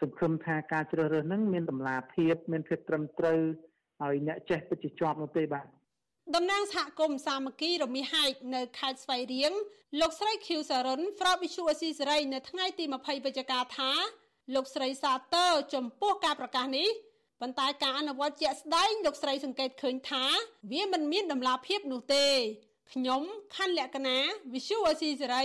[0.01, 3.41] សង្ឃឹមថាការជ្រើសរើសហ្នឹងមានតម្លាភាពមានភាពត្រឹមត្រូវ
[4.01, 5.67] ហើយអ្នកចេះពិតជាជាប់នោះទេបាទ
[6.35, 9.53] តំណាងសហគមន៍សាមគ្គីរមាសហែកនៅខេត្តស្វាយរៀង
[10.01, 13.91] លោកស្រីខៀវសារុនប្រាប់វិសុអស៊ីសេរីនៅថ្ងៃទី20វិច្ឆិកាថា
[14.55, 16.89] លោកស្រីសាទើចំពោះការប្រកាសនេះ
[17.41, 20.25] ប៉ុន្តែការអនុវត្តជាក់ស្ដែងលោកស្រីសង្កេតឃើញថា
[20.73, 22.27] វាមិនមានដំណាភាពនោះទេ
[22.93, 23.23] ខ្ញុំ
[23.57, 24.19] ខណ្ឌលក្ខណា
[24.53, 25.45] Visual Asia សេរី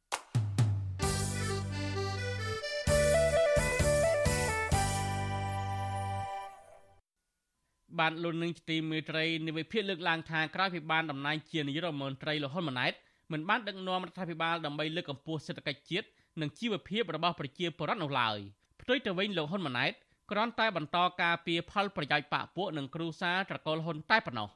[8.01, 12.93] បានលោកនឹងទីមេត្រីនិវិភាគលើកឡើងថាក្រោយពីបានតំណែងជានាយករដ្ឋមន្ត្រីលហ៊ុនម៉ាណែត
[13.31, 16.07] មិនបានដឹកនាំរដ្ឋាភិបាលដើម្បីលើកកម្ពស់សេដ្ឋកិច្ចជាតិ
[16.41, 18.37] និងជីវភាពរបស់ប្រជាពលរដ្ឋនោះឡើយ
[18.81, 19.93] ផ្ទុយទៅវិញលោកហ៊ុនម៉ាណែត
[20.31, 24.49] គ្រាន់តែបន្តការពៀផលប្រយោជន៍បកពួកនិងគ្រូសាត្រកូលហ៊ុនតែប៉ុណ្ណោះ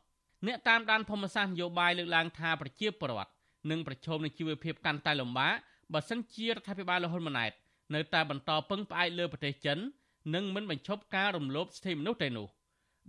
[0.47, 3.31] អ្នកតាមដានភូមិសាស្ត្រនយោបាយលើកឡើងថាប្រជាពលរដ្ឋ
[3.71, 5.53] នឹងប្រឈមនឹងជីវភាពកាន់តែលំបាក
[5.93, 7.51] បើសិនជារដ្ឋាភិបាលលហ៊ុនម៉ាណែត
[7.93, 9.77] នៅតែបន្តពឹងផ្អែកលើប្រទេសចិន
[10.35, 12.47] និងមិនបញ្ឈប់ការរំលោភសិទ្ធិមនុស្សទេនោះ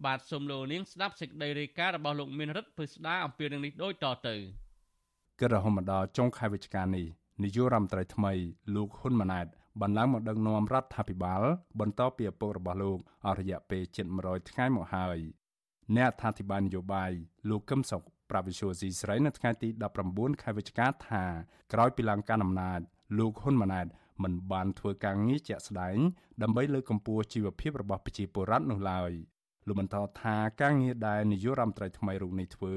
[0.05, 4.35] បាទសូមលោកនាងស្ដាប់សេចក្តីរាយការណ៍របស់លោកមានរិទ្ធពឹស្ដាអំពីរឿងនេះដូចតទៅ
[5.41, 7.07] គិតរហូតមកដល់ចុងខែវិច្ឆិកានេះ
[7.43, 8.33] នាយករដ្ឋមន្ត្រីថ្មី
[8.75, 9.47] លោកហ៊ុនម៉ាណែត
[9.81, 11.43] បានឡើងមកដឹកនាំរដ្ឋាភិបាល
[11.81, 15.19] បន្តពីឪពុករបស់លោកអស់រយៈពេលជិត100ថ្ងៃមកហើយ
[15.97, 17.11] អ្នកអធិបាលនយោបាយ
[17.51, 19.69] លោកកឹមសុខប្រាវិសុយស៊ីស្រីនៅថ្ងៃទី
[20.07, 21.25] 19ខែវិច្ឆិកាថា
[21.73, 22.81] ក្រោយពីឡើងកាន់អំណាច
[23.19, 23.87] លោកហ៊ុនម៉ាណែត
[24.23, 25.97] មិនបានធ្វើការងារជាក់ស្ដែង
[26.43, 29.13] ដើម្បីលើកកម្ពស់ជីវភាពរបស់ប្រជាពលរដ្ឋនោះឡើយ
[29.67, 32.75] លោកបន្តថាការងារដែលនាយករដ្ឋមន្ត្រីថ្មីរូបនេះធ្វើ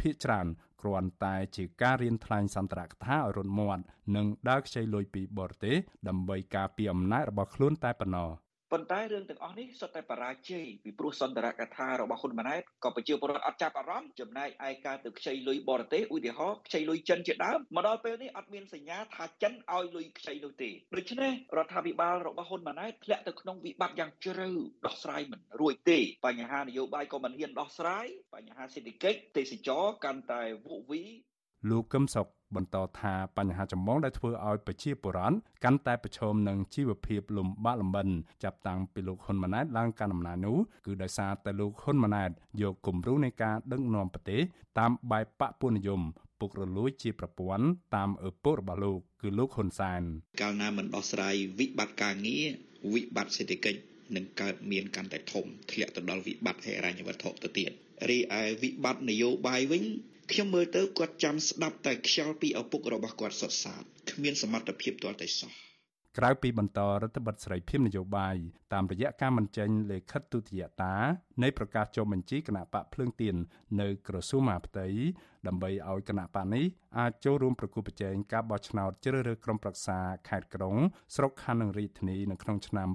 [0.00, 0.46] ភាកច្រើន
[0.80, 3.82] គ្រាន់តែជាការរៀនថ្លែងសន្ទរកថាឲ្យរត់មាត់
[4.16, 5.76] និងដើរខ្ចីលុយពីបរទេស
[6.08, 8.30] ដើម្បីការពារអំណាចរបស់ខ្លួនតែប៉ុណ្ណោះ
[8.72, 24.48] ប៉ុន្តែរឿងទាំងអស់នេះសុទ្ធតែបរាជ័យពីព្រោះសន្ទរកថារបស់ហ៊ុនម៉ាណែតក៏ប្រជាពលរដ្ឋអត់ចាប់អារម្មណ៍ចំណែកឯការទៅខ្ចីលុយបរទេសឧទាហរណ៍ខ្ចីលុយចិនជាដើមមកដល់ពេលនេះអត់មានសញ្ញាថាចិនឲ្យលុយខ្ចីនោះទេដូច្នេះរដ្ឋាភិបាលរបស់ហ៊ុនម៉ាណែតធ្លាក់ទៅក្នុងវិបត្តិយ៉ាងជ្រៅ
[24.86, 31.02] ដោះស្រាយមិនរួចទេបញ្ហានយោបាយក៏មិនហ៊ានដោះស្រាយបញ្ហាសេដ្ឋកិច្ចទេសចរកាន់តែវក់វី
[31.70, 38.08] លោកកឹមសុខ បន្តថាបញ្ហាចម្បងដែលធ្វើឲ្យប្រជាពលរដ្ឋកាន់តែប្រឈមនឹងជីវភាពលំបាកលំបិន
[38.44, 42.30] ចាប់តាំងពីលោកហ៊ុនម៉ាណែតឡើងកាន់អំណាចនោះគឺដោយសារតែលោកហ៊ុនម៉ាណែត
[42.62, 44.40] យកគំរូនៃការដឹកនាំប្រទេស
[44.78, 46.00] តាមបែបបពុនិយម
[46.40, 47.64] ពុករលួយជាប្រព័ន្ធ
[47.96, 50.02] តាមឪពុករបស់លោកគឺលោកហ៊ុនសាន
[50.40, 52.44] កាលណាមិនដោះស្រាយវិបត្តិការងារ
[52.94, 53.80] វិបត្តិសេដ្ឋកិច្ច
[54.16, 57.70] នឹងកើតមានកាន់តែធំធ្លាក់ទៅដល់វិបត្តិហិរញ្ញវត្ថុទៅទៀត
[58.10, 59.82] រីឯវិបត្តិនយោបាយវិញ
[60.32, 65.50] ខ្ញុំមើលទៅគាត់ចាំស្ដាប់តែខ្យល់ពីឪពុករបស់គាត់សុទ្ធសាធគ្មានសមត្ថភាពទាល់តែសោះ
[66.18, 68.36] ក្រៅពីបន្តរដ្ឋបတ်សេរីភាពនយោបាយ
[68.72, 70.94] តាមរយៈការបញ្ចេញលេខិតទុតិយតា
[71.42, 73.36] នៃប្រកាសចុះបញ្ជីគណៈបកភ្លើងទៀន
[73.80, 74.86] នៅក្រសួងមហាផ្ទៃ
[75.46, 76.64] ដើម្បីឲ្យគណៈបកនេះ
[76.98, 80.76] អាចចូលរួមប្រគល់ប្រជែងការបោះឆ្នោតជ្រើសរើសក្រុមប្រឹក្សាខេត្តក្រុង
[81.14, 82.88] ស្រុកខណ្ឌនិងរាជធានីនៅក្នុងឆ្នាំ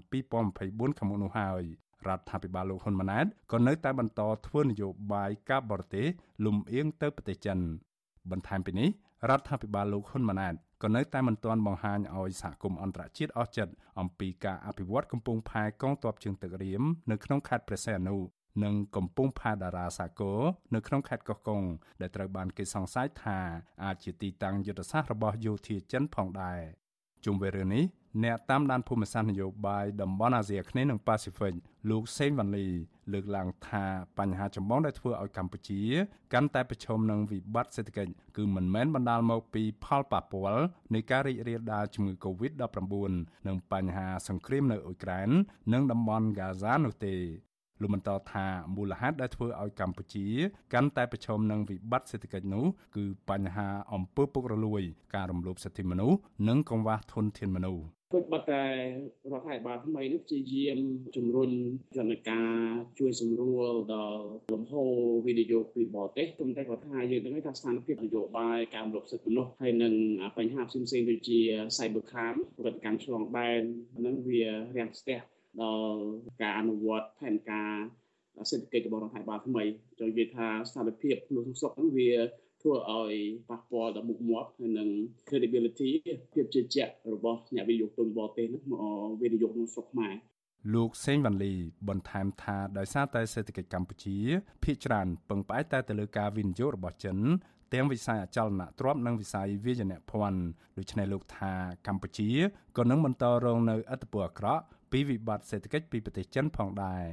[0.46, 1.64] 2024ខាងមុខនោះហើយ
[2.08, 6.06] រដ្ឋាភិបាលលោកហ៊ុនម៉ាណែតក៏នៅតែបន្តធ្វើនយោបាយការបរទេស
[6.46, 7.58] លំអៀងទៅប្រទេសចិន
[8.32, 8.90] បន្ថែមពីនេះ
[9.30, 10.54] រដ្ឋាភិបាលលោកហ៊ុនម៉ាណែត
[10.84, 18.18] ក៏នៅតែមិនទាន់បង្ហាញឲ្យសហគមន៍អន្តរជាតិអស់ចិត្តអំពីការអភិវឌ្ឍកំពង់ផែកងទ័ពជើងទឹករៀមនៅក្នុងខេត្តព្រះសីហនុ
[18.64, 20.40] និងកំពង់ផែតារាសាគរ
[20.76, 21.64] នៅក្នុងខេត្តកោះកុង
[22.02, 23.40] ដែលត្រូវបានគេសង្ស័យថា
[23.84, 26.62] អាចជាទីតាំងយុទ្ធសាស្ត្ររបស់យោធាចិនផងដែរ
[27.26, 27.86] ជុំវិញរឿងនេះ
[28.24, 31.54] អ្នកតាមដានភូមិសាស្ត្រនយោបាយតំបន់អាស៊ីអាគ្នេយ៍និងប៉ាស៊ីហ្វិក
[31.90, 32.68] លោកសេងវ៉ាន់លី
[33.14, 33.86] លើកឡើងថា
[34.18, 35.82] បញ្ហាចម្បងដែលធ្វើឲ្យកម្ពុជា
[36.34, 40.64] កាន់តែប្រឈមនឹងវិបត្តិសេដ្ឋកិច្ចគឺមិនមែនបណ្ដាលមកពីផលប៉ះពាល់
[40.94, 43.12] នៃការរីករាលដាលជំងឺ Covid-19
[43.48, 45.30] និងបញ្ហាសង្គ្រាមនៅអ៊ុយក្រែន
[45.74, 47.16] និងតំបន់ហ្គាហ្សានោះទេ
[47.82, 48.46] លោកបន្តថា
[48.76, 50.28] មូលហេតុដែលធ្វើឲ្យកម្ពុជា
[50.74, 52.66] កាន់តែប្រឈមនឹងវិបត្តិសេដ្ឋកិច្ចនោះ
[52.96, 54.82] គឺបញ្ហាអំពើពុករលួយ
[55.16, 56.18] ការរំលោភសិទ្ធិមនុស្ស
[56.48, 58.64] និងកង្វះធនធានមនុស្សគិតបើតែ
[59.32, 60.80] រដ្ឋាភិបាលថ្មីនេះព្យាយាម
[61.16, 61.52] ជំរុញ
[61.98, 62.52] យន្តការ
[63.00, 64.92] ជួយសម្រួលដល់លំហូរ
[65.26, 69.94] វិនិយោគពីបរទេសទុំតែគាត់ថាយើងដឹងថាស្ថានភាពនយោបាយការរំលោភសិទ្ធិមនុស្សហើយនឹង
[70.38, 71.40] បញ្ហាផ្សេងៗដូចជា
[71.78, 73.62] cyber crime ប្រតិកម្មឆ្លងដែន
[73.98, 74.42] ហ្នឹងវា
[74.78, 75.20] រាំងស្ទះ
[75.64, 76.02] ដល់
[76.42, 77.74] ការអនុវត្តផែនការ
[78.50, 79.64] សេដ្ឋកិច្ចរបស់រដ្ឋាភិបាលថ្មី
[80.00, 82.12] ចង់និយាយថាស្ថានភាពក្នុងស្រុកហ្នឹងវា
[82.62, 83.14] ធ្វើឲ្យ
[83.50, 84.90] ប៉ះពាល់ដល់មុខមាត់ហើយនឹង
[85.28, 85.90] credibility
[86.34, 88.84] ភាពជឿជាក់របស់អ្នកវិនិយោគទុនបរទេសហ្នឹងមក
[89.22, 90.16] វិនិយោគក្នុងស្រុកខ្មែរ
[90.74, 91.54] លោកសេងវ៉ាន់លី
[91.90, 94.18] បន្ថែមថាដោយសារតែសេដ្ឋកិច្ចកម្ពុជា
[94.64, 97.18] ភាគច្រើនពឹងផ្អែកតែទៅលើការវិនិយោគរបស់ចិន
[97.74, 100.42] ទាំងវិស័យអចលនទ្រព្យនិងវិស័យវាយនភ័ណ្ឌ
[100.78, 101.54] ដូច្នេះលោកថា
[101.88, 102.30] កម្ពុជា
[102.78, 104.64] ក៏នឹងបន្តរងនៅឥទ្ធិពលអាក្រក់
[104.96, 107.04] ពីវិបត្តិសេដ្ឋកិច្ចពីប្រទេសចិនផងដែរ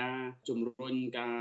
[0.00, 1.40] ការជំរុញការ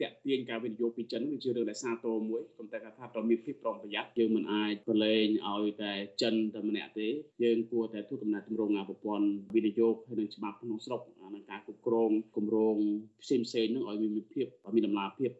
[0.00, 7.08] តាក់ទាញការវិនិយោគពីចិនវាជារឿងដែលសាទរមួយប៉ុន្តែថាត្រូវមានភាពប្រុងប្រយ័ត្នយើងមិនអាចប្រឡែងឲ្យតែចិនតែម្នាក់ទេ
[7.42, 11.00] យើងគួរតែធ្វើកំណែទម្រង់ប្រព័ន្ធវិនិយោគហើយនឹងច្បាប់ក្នុងស្រុក
[11.34, 12.76] និងការគ្រប់គ្រងគម្រោង
[13.22, 15.30] ផ្សេងផ្សេងនឹងឲ្យមានភាពមានតម្លាភាព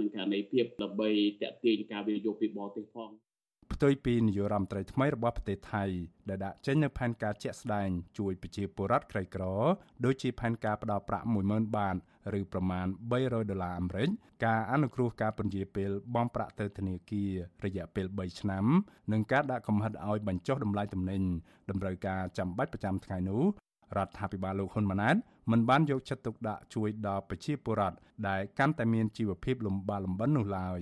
[0.00, 1.10] និងករណីភាពដើម្បី
[1.42, 3.10] តាក់ទាញការវិនិយោគពីបរទេសផង
[3.76, 5.84] ផ្ទុយពីនយោបាយរដ្ឋមន្ត្រីថ្មីរបស់ប្រទេសថៃ
[6.28, 9.44] ដែលដាក់ចេញនូវផែនការជាក់ស្ដែងជួយប្រជាពលរដ្ឋក្រីក្រ
[10.04, 11.96] ដូចជាផែនការផ្តល់ប្រាក់10000បាត
[12.38, 14.08] ឬប្រមាណ300ដុល្លារអាមេរិក
[14.46, 17.30] ការអនុគ្រោះការពន្យាពេលបង់ប្រាក់ទៅធនាគារ
[17.64, 18.64] រយៈពេល3ឆ្នាំ
[19.12, 21.22] និងការដាក់កំហិតឲ្យបញ្ចុះតម្លៃទំនិញ
[21.70, 23.42] តម្រូវការចាំបាច់ប្រចាំថ្ងៃនោះ
[23.96, 25.16] រដ្ឋាភិបាលលោកហ៊ុនម៉ាណែត
[25.50, 27.96] មិនបានយកចិត្តទុកដាក់ជួយដល់ប្រជាពលរដ្ឋ
[28.28, 30.80] ដែលកាន់តែមានជីវភាពលំបាកលំបិននោះឡើយ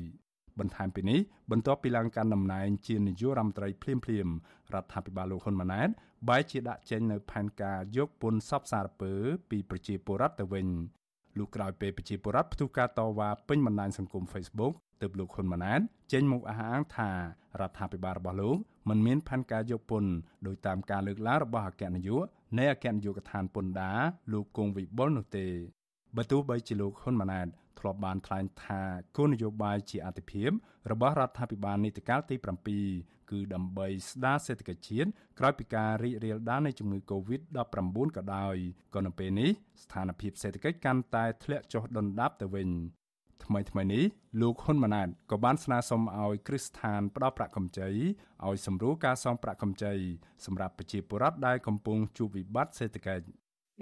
[0.60, 4.28] បន្ថែមពីនេះបន្ទាប់ពីឡើងកាន់តំណែងជានាយករដ្ឋមន្ត្រីភ្លាមភ្លាម
[4.74, 5.88] រដ្ឋាភិបាលលោកហ៊ុនម៉ាណែត
[6.28, 9.12] បែរជាដាក់ចេញនៅផែនការយកពន្ធសពសារពើ
[9.50, 10.66] ពីប្រជាពលរដ្ឋទៅវិញ
[11.38, 15.80] លុះក្រោយពេលប្រជាពលរដ្ឋផ្ទុះការតវ៉ាពេញបណ្ដាញសង្គម Facebook ទើបលោកហ៊ុនម៉ាណែត
[16.12, 17.10] ចេញមកអះអាងថា
[17.60, 18.56] រដ្ឋាភិបាលរបស់លោក
[18.88, 20.10] មិនមានផែនការយកពន្ធ
[20.46, 22.24] ដោយតាមការលើកឡើងរបស់អគ្គនាយក
[22.58, 23.98] នៃអគ្គនាយកដ្ឋានពន្ធដារ
[24.32, 25.46] លោកគង់វិបុលនោះទេ
[26.16, 27.46] បើទោះបីជាលោកហ៊ុនម៉ាណែត
[27.80, 28.82] ធ្លាប់បានថ្លែងថា
[29.16, 30.50] គោលនយោបាយជាអតិភិប
[30.90, 35.08] របស់រដ្ឋាភិបាលនីតិកាលទី7គឺដើម្បីស្ដារសេដ្ឋកិច្ចជាតិ
[35.38, 38.56] ក្រោយពីការរីករាលដាលនៃជំងឺ Covid-19 ក៏ដោយ
[38.94, 39.50] ក៏នៅពេលនេះ
[39.82, 42.68] ស្ថានភាពសេដ្ឋកិច្ចកាន់តែធ្លាក់ចុះដុនដាបទៅវិញ
[43.44, 44.04] ថ្មីថ្មីនេះ
[44.40, 47.88] លោកហ៊ុនម៉ាណែតក៏បានស្នើសុំឲ្យគ្រឹះស្ថានផ្ដល់ប្រាក់កម្ចី
[48.46, 49.94] ឲ្យសម្រួលការសងប្រាក់កម្ចី
[50.46, 53.24] សម្រាប់ប្រជាពលរដ្ឋដែលកំពុងជួបវិបត្តិសេដ្ឋកិច្ច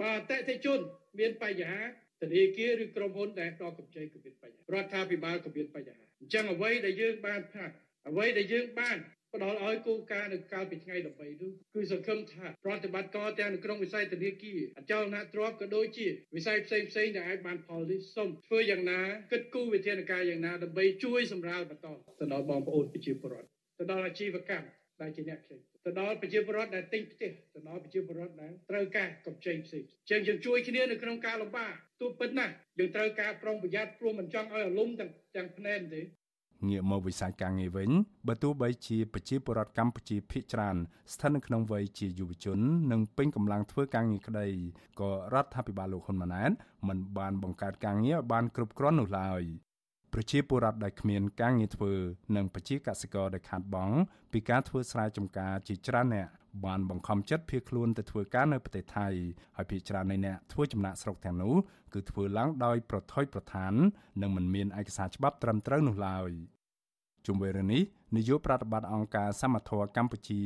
[0.01, 0.79] បាទអតិថិជន
[1.19, 1.81] មានបញ្ហា
[2.23, 7.73] ធនាគារឬក្រុមហ៊ុនដែលផ្ដល់កម្ចីក៏មានបញ្ហារដ្ឋាភិបាលក៏មានបញ្ហាអញ្ចឹងអ្វីដែលយើងបានផាត់
[8.09, 8.97] អ្វីដែលយើងបាន
[9.33, 11.05] ផ្ដល់ឲ្យគោលការណ៍នៅកាលពីថ្ងៃ13
[11.41, 18.99] នោះគឺសង្ឃឹមថាប្រតិបត្តិការទាំងនៅក្នុងវិស័យធនាគារអចលនទ្រព្យក៏ដូចជាវិស័យផ្សេងផ្សេងដែលអាចបានផលនេះសូមធ្វើយ៉ាងណា
[19.31, 21.87] គិតគូរវិធានការយ៉ាងណាដើម្បីជួយសម្រាលបន្ត
[22.19, 23.49] ទៅដល់បងប្អូនប្រជាពលរដ្ឋ
[23.79, 24.67] ទៅដល់អាជីវកម្ម
[25.01, 31.71] ដែលជាអ្នកផ្សេង ទៅដល់ប្រជាពលរដ្ឋដែលទិញផ្ទះទៅដល់ប្រជាពលរដ្ឋដែលត្រូវការកម្ចីផ្សេងចឹងយើងជួយគ្នានៅក្នុងការលំបាក
[32.01, 36.01] ទោះពិតណាស់យើងត្រូវការប្រុងប្រយ័ត្នព្រោះមិនចង់ឲ្យអាលុំទាំងទាំងភ្នែនទេ
[36.69, 37.89] ងាកមកវិស័យការងារវិញ
[38.27, 40.77] បើទោះបីជាប្រជាពលរដ្ឋកម្ពុជាភាគច្រើន
[41.13, 42.59] ស្ថិតនៅក្នុងវ័យជាយុវជន
[42.91, 44.47] និងពេញកម្លាំងធ្វើការងារក្តី
[44.99, 46.51] ក៏រដ្ឋាភិបាលលោកហ៊ុនម៉ាណែត
[46.87, 49.43] មិនបានបង្កើតការងារឲ្យបានគ្រប់គ្រាន់នោះឡើយ
[50.13, 51.93] ប្រជាពលរដ្ឋដែលគ្មានការងារធ្វើ
[52.35, 53.95] និងប្រជាកសិករដែលខាតបង់
[54.31, 56.27] ពីការធ្វើស្រែចម្ការជាច្រើនអ្នក
[56.65, 59.07] បានបង្ខំចិត្តភៀសខ្លួនទៅធ្វើការនៅប្រទេសថៃ
[59.57, 61.55] ហើយភាគច្រើននៃអ្នកធ្វើចំណាក់ស្រុកទាំងនោះ
[61.93, 63.73] គឺធ្វើឡើងដោយប្រថុយប្រថាន
[64.21, 66.29] និងមិនមានឯកសារច្បាប់ត្រឹមត្រូវនោះឡើយ
[67.25, 67.83] ជុំវិញរឿងនេះ
[68.15, 70.41] នាយកប្រតិបត្តិអង្គការសមត្ថៈកម្ពុជា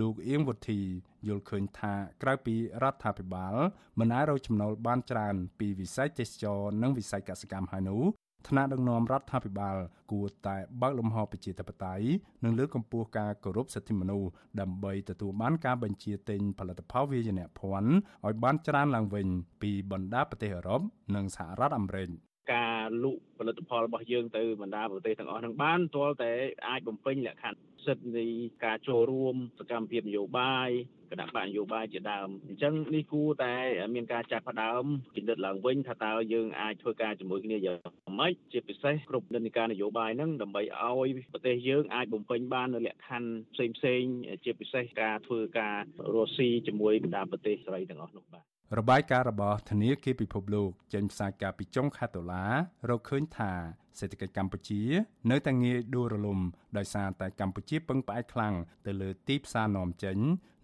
[0.00, 0.80] លោកអៀងវុធី
[1.26, 3.54] យល់ឃើញថាក្រៅពីរដ្ឋាភិបាល
[3.98, 8.04] មិនអាចរកចំណូលបានច្រើនពីវិស័យទេសចរនិងវិស័យកសិកម្មហើយនោះ
[8.48, 9.76] ថ្នាក់ដឹកនាំរដ្ឋាភិបាល
[10.12, 12.06] គួរតែបើកលំហប្រជាធិបតេយ្យ
[12.44, 14.28] និងលើកកម្ពស់ការគោរពសិទ្ធិមនុស្ស
[14.60, 17.90] ដើម្បីទទួលបានការបញ្ជាទិញផលិតផលវាយនភ័ណ្ឌ
[18.26, 19.26] ឲ្យបានច្រើនឡើងវិញ
[19.62, 20.80] ពីបណ្ដាប្រទេសអឺរ៉ុប
[21.14, 22.10] និងសហរដ្ឋអាមេរិក
[22.54, 26.32] ការលក់ផលិតផលរបស់យើងទៅបណ្ដាប្រទេសទាំងអស់ហ្នឹងបានទាល់តែ
[26.68, 28.26] អាចបំពេញលក្ខខណ្ឌសិទ្ធិនៃ
[28.64, 30.70] ការចូលរួមសកម្មភាពនយោបាយ
[31.10, 33.54] គណៈបកនយោបាយជាដើមអញ្ចឹងនេះគួរតែ
[33.94, 34.84] មានការចាត់ផ្ដើម
[35.14, 37.78] ពិនិត្យឡើងវិញថាតើយើងអាចធ្វើការជាមួយគ្នាយ៉ាង
[38.20, 44.02] ម៉េចជាពិសេសគ្រប់និន្នាការនយោបាយហ្នឹងដើម្បីឲ្យប្រទេសយើងអាចបំពេញបាននៅលក្ខខណ្ឌផ្សេងផ្សេង
[44.44, 45.76] ជាពិសេសការធ្វើការ
[46.14, 52.44] រស់ស៊ីជាមួយបណ្ដាប្រទេសសេរីទាំងអស់នោះបាទ របាយការណ៍របស់ធនាគារពិភពលោកចេញផ្សាយកាលពីចុងខែតុលា
[52.88, 53.52] រកឃើញថា
[53.98, 54.82] សេដ្ឋកិច្ចកម្ពុជា
[55.30, 56.38] នៅតែងាយដួលរលំ
[56.76, 58.54] ដោយសារតែកម្ពុជាពឹងផ្អែកខ្លាំង
[58.86, 60.18] ទៅលើទីផ្សារនាំចេញ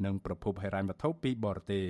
[0.04, 1.86] និងប្រភពហិរញ្ញវត្ថុពីបរទេស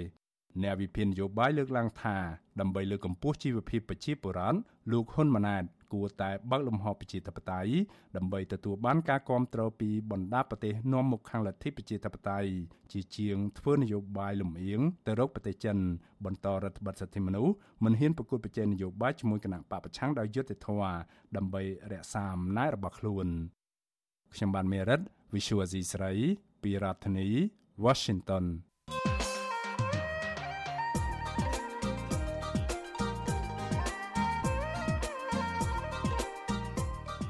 [0.62, 2.16] អ្នកវិភាគនយោបាយលើកឡើងថា
[2.60, 4.58] ដើម្បីលើកកម្ពស់ជីវភាពប្រជាពលរដ្ឋ
[4.92, 7.72] លោកហ៊ុនម៉ាណែត គួរតែបើកលំហប្រជាធិបតេយ្យ
[8.16, 12.51] ដើម្បីទទួលបានការគ្រប់គ្រងពីបណ្ដាប្រទេសនាំមុខខាងលទ្ធិប្រជាធិបតេយ្យ
[12.93, 15.76] ជាជាងធ្វើនយោបាយលំអៀងទៅរកប្រទេសចិន
[16.24, 20.95] បន្តរដ្ឋបတ်សិទ្ធិមនុស្សមិនហ៊ានប្រកួតប្រជែងនយោបាយជាមួយគណៈបកប្រឆាំងដោយយុត្តិធម៌
[21.36, 21.62] ដើម្បី
[21.93, 23.26] រក្សាអំណាចរបស់ខ្លួន
[24.34, 25.01] ខ្ញុំបានមេរិត
[25.34, 26.12] Visual Asia ស្រី
[26.62, 27.28] ពីរដ្ឋធានី
[27.84, 28.45] Washington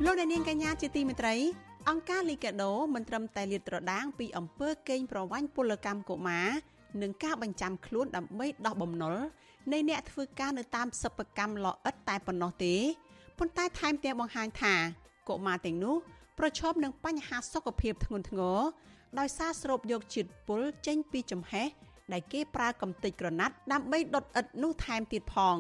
[0.07, 1.34] លោកអ្នកនាងកញ្ញាជាទីមេត្រី
[1.88, 6.48] អង្គការលីកាដូមិនត្រឹមតែលាតត្រដាងពីអំពើកេងប្រវ័ញ្ចពលកម្មកុមារ
[7.03, 9.16] និងការបញ្ចាំខ្លួនដើម្បីដោះបំណុល
[9.72, 12.74] នៃអ្នកធ្វើការនៅតាមសិប្បកម្មលអិតតែប៉ុណ្ណោះទេ
[13.38, 14.74] ប៉ុន្តែថែមទាំងបង្ហាញថា
[15.28, 15.96] កុមារទាំងនោះ
[16.38, 18.59] ប្រឈមនឹងបញ្ហាសុខភាពធ្ងន់ធ្ងរ
[19.18, 21.66] ដោយសារស្រូបយកជាតិពុលចេញពីចំហេះ
[22.12, 25.57] ដែលគេប្រើកំទេចក្រណាត់ដើម្បីដុតឥដ្ឋនោះថែមទៀតផង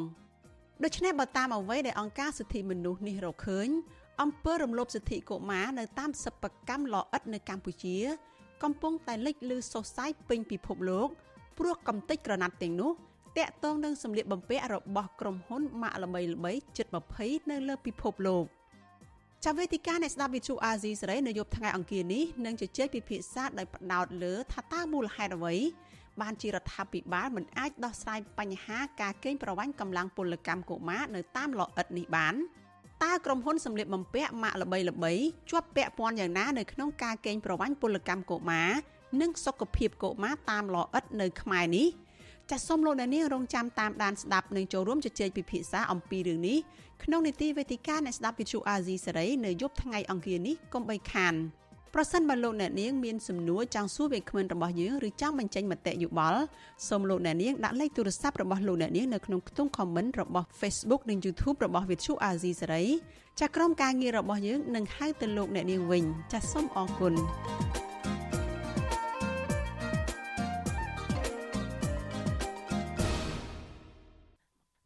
[0.84, 3.68] ដូច្នេះបើតាមអ្វីដែលអង្គការសិទ្ធិមនុស្សនេះរកឃើញ
[4.22, 7.96] អំពើរំលោភសិទ្ធិកុមារនៅតាមសិប្បកម្មលអិតនៅកម្ពុជា
[8.62, 11.08] កំពុងតែលេចលឺសុសសាយពេញពិភពលោក
[11.58, 12.92] ព្រោះកំទេចក្រណាត់ទាំងនោះ
[13.38, 16.86] តាក់ទងនឹងសម្លៀកបំពាក់របស់ក្រុមហ៊ុនម៉ាកល្បីៗជិត
[17.18, 18.44] 20នៅលើពិភពលោក
[19.44, 25.54] ចាវេទិកាអ្នកស្ដាប់វិទ្យុអាស៊ីសេរីនៅយប់ថ្ងៃអង្គារនេះនឹងជជែកពិភាក្សាដោយផ្ដោតលើថាតើមូលហេតុអ្វី
[26.20, 32.36] បានជារដ្ឋាភិបាលមិនអាចដោះស្រាយបញ្ហាការកេងប្រវ័ញ្ចកម្លាំងពលកម្មកុមារនៅតាមលអិតនេះបាន
[33.02, 38.70] តើក្រុមហ៊ុនសម្លៀកបំពាក់ម៉ាកល្បីៗជាប់ពាក់ព័ន្ធយ៉ាងណានៅក្នុងការកេងប្រវ័ញ្ចពលកម្មកុមារ
[39.20, 41.88] និងសុខភាពកុមារតាមលអិតនៅខ្មែរនេះ
[42.50, 46.58] ចាសសូមលោកអ្នកនាងរងចាំតាមដានស្ដាប់និងចូលរួមជជែកពិភាក្សាអំពីរឿងនេះ
[47.04, 51.34] ក្នុងនីតិវេទិកាអ្នកស្ដាប់វិទ្យុអាស៊ីសេរីនៅយប់ថ្ងៃអង្គារនេះកុំបីខាន
[51.96, 56.42] ប្រសិនបើលោកអ្នកនាងមានសំណួរចង់សួរវាគ្មិនរបស់យើងឬចង់បញ្ចេញមតិយោបល់
[56.88, 62.86] សូមលោកអ្នកនាងដាក់លេខទូរស័ព្ទរបស់លោកអ្នកនាងនៅក្នុងខ្ទង់ comment របស់ Facebook និង YouTube របស់ Vithu Azizi Serai
[63.38, 67.14] ចាស់ក្រុមការងាររបស់យើងនឹងហៅទៅលោកអ្នកនាងវិញចាសសូមអរគុណ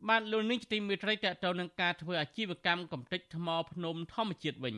[0.09, 4.77] បានលោកនាងជាទីមេត្រីតទៅនឹងការធ្វើអាជីវកម្មកំទេចថ្មភ្នំធម្មជាតិវិញ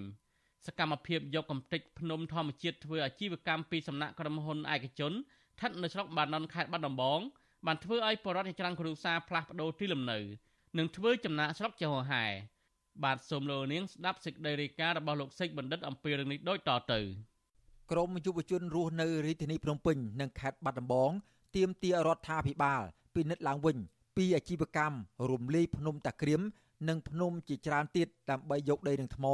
[0.68, 7.20] សកម្មភាពយកកំទេចភ្នំធម្មជាតិធ្វើអាជីវកម្មពីសំណាក់ក្រុមហ៊ុនឯកជនស្ថិតនៅស្រុកបាណន់ខេត្តបាត់ដំបង
[7.66, 10.18] បានធ្វើឲ្យបរិវត្តច្រើនគ្រួសារផ្លាស់ប្ដូរទីលំនៅ
[10.78, 12.24] និងធ្វើចំណាក់ស្រុកចុះហែ
[13.04, 17.00] បាទសូមលោកនាងស្ដាប់សេចក្តីរាយការណ៍របស់លោកសេចបណ្ឌិតអំពីរឿងនេះដូចតទៅ
[17.90, 21.10] ក្រមយុវជនរស់នៅរាជធានីភ្នំពេញនិងខេត្តបាត់ដំបង
[21.56, 22.82] ទាមទាររដ្ឋាភិបាល
[23.14, 23.76] ពិនិត្យឡើងវិញ
[24.16, 24.96] ពីអាជីវកម្ម
[25.30, 26.40] រំលាយភ្នំតាក្រៀម
[26.88, 29.26] និងភ្នំជាច្រើនទៀតដើម្បីយកដីនិងថ្ម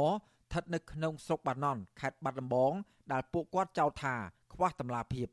[0.45, 2.73] ស្ថិតនៅក្នុងស្រុកបាណន់ខេត្តបាត់ដំបង
[3.11, 4.15] ដែលពួកគាត់ចោទថា
[4.53, 5.27] ខ្វះតម្លាភាព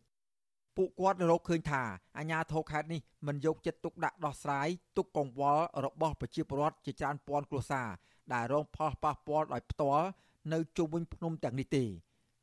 [0.77, 1.83] ពួកគាត់រកឃើញថា
[2.19, 7.89] អាញាធរខេត្តនេះមិនយកចិត្តទុកដាក់ដោះស្រាយទុកកង្វល់របស់ប្រជាពលរដ្ឋជាច្រើនពាន់គ្រួសារ
[8.33, 10.07] ដែលរងផលប៉ះពាល់ដោយផ្ទាល់
[10.53, 11.85] នៅជុំវិញភ្នំទាំងនេះទេ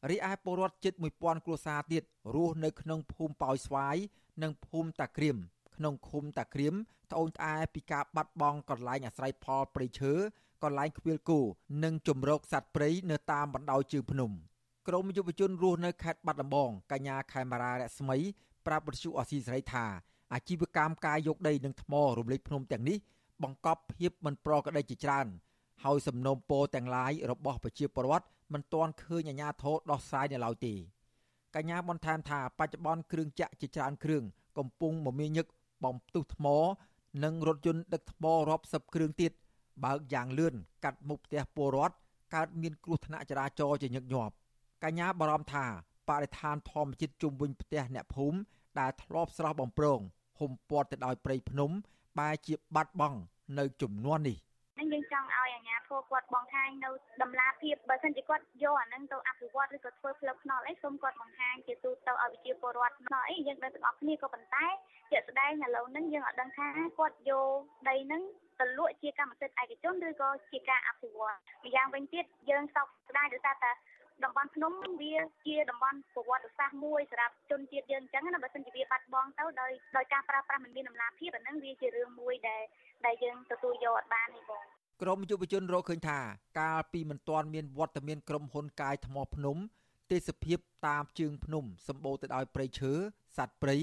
[0.10, 2.04] រីឯពលរដ្ឋជិត1000គ្រួសារទៀត
[2.36, 3.96] រស់នៅក្នុងភូមិប៉ោយស្វាយ
[4.44, 5.38] និងភូមិតាក្រៀម
[5.76, 6.76] ក្នុងឃុំតាក្រៀម
[7.12, 10.14] ត្អូញត្អែពីការបាត់បង់កន្លែងអាស្រ័យផលព្រៃឈើ
[10.64, 11.40] កន្លែងខ្វៀលគោ
[11.84, 14.32] និងជំរកសត្វព្រៃនៅតាមបណ្ដោយជើងភ្នំ
[14.88, 18.18] ក្រមយុវជនរស់នៅខេត្តបាត់ដំបងកញ្ញាខេមរារស្មី
[18.66, 19.86] ប្រាប់បទសុអសីសេរីថា
[20.34, 22.98] អាជីវកម្មការយកដីនិងថ្មរំលេចភ្នំទាំងនេះ
[23.44, 25.28] បង្កប់ភាពមិនប្រក្រតីជាច្រើន
[25.84, 30.74] ហើយសំណុំពរទាំងឡាយរបស់ប្រជាពលរដ្ឋមិនទាន់ឃើញអាជ្ញាធរដោះស្រាយនៅឡើយទេ
[31.56, 34.24] កញ្ញាបន្ថែមថាបច្ចុប្បន្នគ្រឿងចាក់ជាច្រើនគ្រឿង
[34.58, 35.46] កំពុងមមាញឹក
[35.84, 36.46] បំផ្ទុះថ្ម
[37.24, 39.32] និងរថយន្តដឹកថ្មរាប់សិបគ្រឿងទៀត
[39.86, 41.96] បើកយ៉ាងលឿនកាត់មុខផ្ទះពលរដ្ឋ
[42.36, 44.34] កើតមានគ្រោះថ្នាក់ចរាចរណ៍ជាញឹកញាប់
[44.84, 45.66] កញ្ញាបារម្ភថា
[46.10, 48.38] បរិស្ថានធម្មជាតិជុំវិញផ្ទះអ្នកភូមិ
[48.80, 50.00] ដែលធ្លាប់ស្រស់បំប្រង
[50.40, 51.72] ហុំព័ទ្ធទៅដោយព្រៃភ្នំ
[52.20, 53.18] បែរជាបាត់បង់
[53.60, 54.38] នៅចំនួននេះ
[54.80, 56.90] នឹងយើងចង់ឲ្យអាជ្ញាធរគាត់បងខាញនៅ
[57.22, 64.66] ដំណាភាពបើមិនជាគាត់យកអានឹងទៅអភិវឌ្ឍឬក៏ធ្វើផ្លូវថ្នល់អីសូមគាត់បង្ហាញជាទូទៅឲ្យវិជាពលរដ្ឋថ្នល់អីយើងដឹងទាំងអស់គ្នាក៏ប៉ុន្តែ
[65.12, 66.68] ជាក់ស្ដែងឥឡូវហ្នឹងយើងអត់ដឹងថា
[67.00, 67.58] គាត់យក
[67.90, 68.22] ដីហ្នឹង
[68.60, 73.72] ទៅលក់ជាកម្មសិទ្ធិឯកជនឬក៏ជាការអភិវឌ្ឍម្យ៉ាងវិញទៀតយើងសោកស្ដាយដោយសារតែ
[74.24, 82.62] តំបន់ភ្នំវាជាតំបន់ប្រវត្តិសាស្ត្រមួយសម្រាប់ជនជាតិយើងអញ្ចឹងណាបើមិនជាវាបាត់បង់ទៅដោយដោយការប្រើប្រាស់មិនមានដំណាភាពអាហ្នឹងវាជារឿងមួយដែល
[83.06, 84.64] ដែលយើងទទួលយកអត់បានទេបង
[85.02, 86.20] ក្រមយុវជនរកឃើញថា
[86.60, 89.58] កាលពីមិនទាន់មានវត្តមានក្រុមហ៊ុនកាយថ្មភ្នំ
[90.12, 92.92] ទេសភាពតាមជើងភ្នំសម្បូរទៅដោយព្រៃឈើ
[93.38, 93.78] សត្វព្រៃ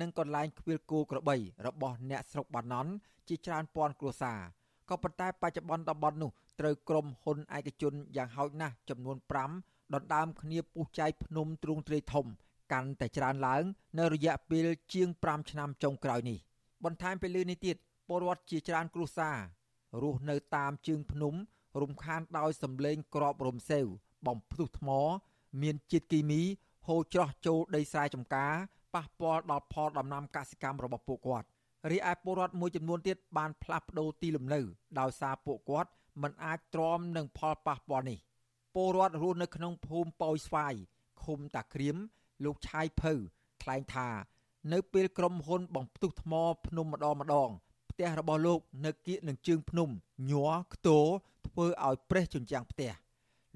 [0.00, 1.36] និងកន្លែងខ្វៀលគោក្របី
[1.66, 2.92] របស់អ្នកស្រុកបាណន់
[3.28, 4.40] ជាច្រើនពាន់គ្រួសារ
[4.88, 6.30] ក៏ប៉ុន្តែបច្ចុប្បន្នតំបន់នោះ
[6.60, 9.16] ត្រូវក្រុមហ៊ុនឯកជនយ៉ាងហោចណាស់ចំនួន
[9.54, 12.26] 5ដណ្ដើមគ្នាពុះចាយភ្នំទ្រូងទ្រាយធំ
[12.72, 13.64] កាន់តែច្រើនឡើង
[13.98, 16.38] នៅរយៈពេលជាង5ឆ្នាំចុងក្រោយនេះ
[16.84, 17.76] បន្ថែមពីលើនេះទៀត
[18.08, 19.36] ពលរដ្ឋជាច្រើនគ្រួសារ
[20.02, 21.34] រស់នៅតាមជើងភ្នំ
[21.80, 23.84] រំខានដោយសម្លេងក្របរំសេវ
[24.26, 24.90] បំផ្ទុះថ្ម
[25.62, 26.42] មានជាតិគីមី
[26.86, 28.54] ហូរច្រោះចូលដីស្រែចម្ការ
[28.94, 31.46] ប៉ះពាល់ដល់ផលដំណាំកសិកម្មរបស់ពួកគាត់
[31.90, 34.60] រីឯពលរដ្ឋមួយចំនួនទៀតបានផ្លាស់ប្ដូរទីលំនៅ
[35.00, 35.90] ដោយសារពួកគាត់
[36.22, 38.18] មិនអាចទ្រាំនឹងផលប៉ះពាល់នេះ
[38.74, 40.74] ពលរដ្ឋរស់នៅក្នុងភូមិប៉ោយស្វាយ
[41.22, 41.96] ឃុំតាក្រៀម
[42.44, 43.12] លោកឆាយភៅ
[43.62, 44.08] ថ្លែងថា
[44.72, 46.32] នៅពេលក្រុមហ៊ុនបំផ្ទុះថ្ម
[46.66, 47.50] ភ្នំម្ដងម្ដង
[47.90, 49.88] ផ្ទះរបស់លោកនៅគៀកនឹងជើងភ្នំ
[50.30, 50.98] ញ័រខ្ទោ
[51.46, 52.92] ធ្វើឲ្យប្រេះជញ្ជាំងផ្ទះ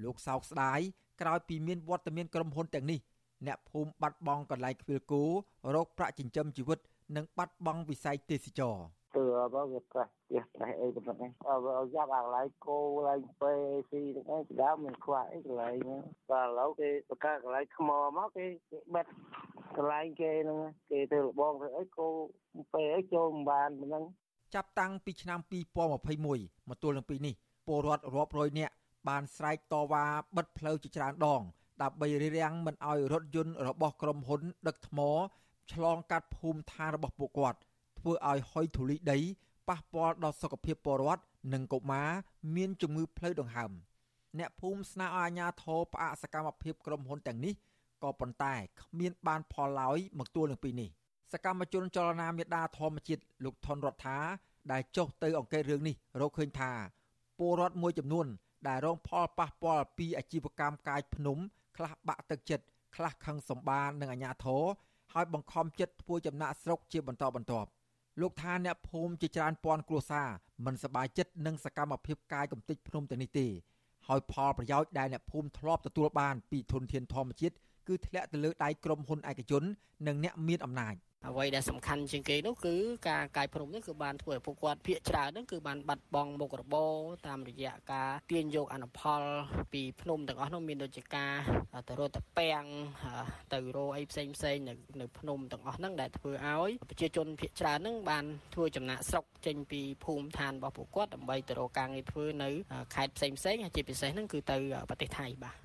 [0.02, 0.80] លោកសោកស្ដាយ
[1.20, 3.00] ក្រោយពីមានវត្តមានក្រុមហ៊ុនទាំងនេះ
[3.46, 5.22] អ្នកភូមិបាត់បង់កន្លែងខ្វៀលគោ
[5.74, 6.78] រោគប្រាក់ចិញ្ចឹមជីវិត
[7.16, 8.76] និងបាត់បង់វិស័យទេសចរ
[9.16, 9.24] ទើ
[9.54, 13.52] បើវាប្រះផ្ទះប្រះអីប៉ុណ្ណឹងអើឲ្យយ៉ាប់អាកន្លែងគោកន្លែងពេ
[13.90, 19.06] ស៊ីទាំងអីដើមមានខ្វះអីកន្លែងហ្នឹងតែឥឡូវគេបង្កើតកន្លែងថ្មមកគេគេបិទ
[19.76, 20.58] កន្លែងគេហ្នឹង
[20.90, 22.06] គេទៅលបងទៅអីគោ
[22.74, 24.04] ពេអីចូលមិនបានប៉ុណ្ណឹង
[24.54, 25.40] ចាប់តាំងពីឆ្នាំ
[26.04, 27.34] 2021មកទល់នឹងពេលនេះ
[27.66, 28.74] ពលរដ្ឋរាប់រយនាក់
[29.08, 30.04] បានស្រែកតវ៉ា
[30.36, 31.42] បិទផ្លូវជាច្រើនដង
[31.82, 34.98] ដើម្បីរារាំងមិនឲ្យរថយន្តរបស់ក្រុមហ៊ុន ដឹកថ្ម
[35.72, 37.58] ឆ្លងកាត់ភូមិឋានរបស់ពួកគាត់
[37.98, 39.18] ធ្វើឲ្យហុយធូលីដី
[39.68, 41.22] ប៉ះពាល់ដល់សុខភាពពលរដ្ឋ
[41.52, 42.10] និងកុមារ
[42.56, 43.70] មានជំងឺផ្លូវដង្ហើម
[44.38, 47.54] អ្នកភូមិស្នើឲ្យអាជ្ញាធរផ្អាកសកម្មភាពក្រុមហ៊ុនទាំងនេះ
[48.02, 50.88] ក៏ប៉ុន្តែគ្មានបានផលឡើយមកទល់នឹងពេលនេះ
[51.32, 54.18] សកម្មជនចលនាមេដាធម្មជាតិលោកថនរដ្ឋា
[54.72, 56.72] ដែលចុះទៅអង្កេតរឿងនេះរកឃើញថា
[57.38, 58.26] ពលរដ្ឋមួយចំនួន
[58.68, 61.38] ដែលរងផលប៉ះពាល់ពីអាជីវកម្មកាយភ្នំ
[61.76, 62.64] ខ្លះបាក់ទឹកចិត្ត
[62.96, 64.62] ខ្លះខឹងសម្បាននឹងអាជ្ញាធរ
[65.12, 67.68] ហើយបង្ខំចិត្តធ្វើចំណាក់ស្រុកជាបន្តបន្ទាប់
[68.20, 70.28] លោកថាអ្នកភូមិជាច្រើនពាន់គ្រួសារ
[70.66, 73.46] មិនសប្បាយចិត្តនឹងសកម្មភាពកាយកំទេចភ្នំទាំងនេះទេ
[74.08, 77.54] ហើយផលប្រយោជន៍ដែលអ្នកភូមិធ្លាប់ទទួលបានពីធនធានធម្មជាតិ
[77.88, 79.62] គឺធ្លាក់ទៅលើដៃក្រុមហ៊ុនឯកជន
[80.06, 80.94] និងអ្នកមានអំណាច។
[81.28, 82.74] អ្វីដែលសំខាន់ជាងគេនោះគឺ
[83.08, 86.94] ការកាយព្រំនេះគឺបានធ្វើឲ្យពួកគាត់ភាកច្រើនហ្នឹងគឺបានបាត់បង់មុខរបរ
[87.26, 89.22] តាមរយៈការទាញយកអនុផល
[89.72, 91.32] ពីភ្នំទាំងអស់នោះមានដូចជាការ
[91.88, 92.64] ទៅរត់តពាំង
[93.52, 102.50] ទៅរោអីផ្សេងផ្សេងនៅនៅភ្នំទាំងអស់ហ្នឹងដែលធ្វើឲ្យប្រជាជនភាកច្រើនហ្នឹងបានធ្វើចំណាក់ស្រុកចេញពីភូមិឋានរបស់ពួកគាត់ដើម្បីទៅរកការងារធ្វើនៅ
[102.94, 104.56] ខេត្តផ្សេងផ្សេងជាពិសេសហ្នឹងគឺទៅ
[104.88, 105.56] ប្រទេសថៃបាទ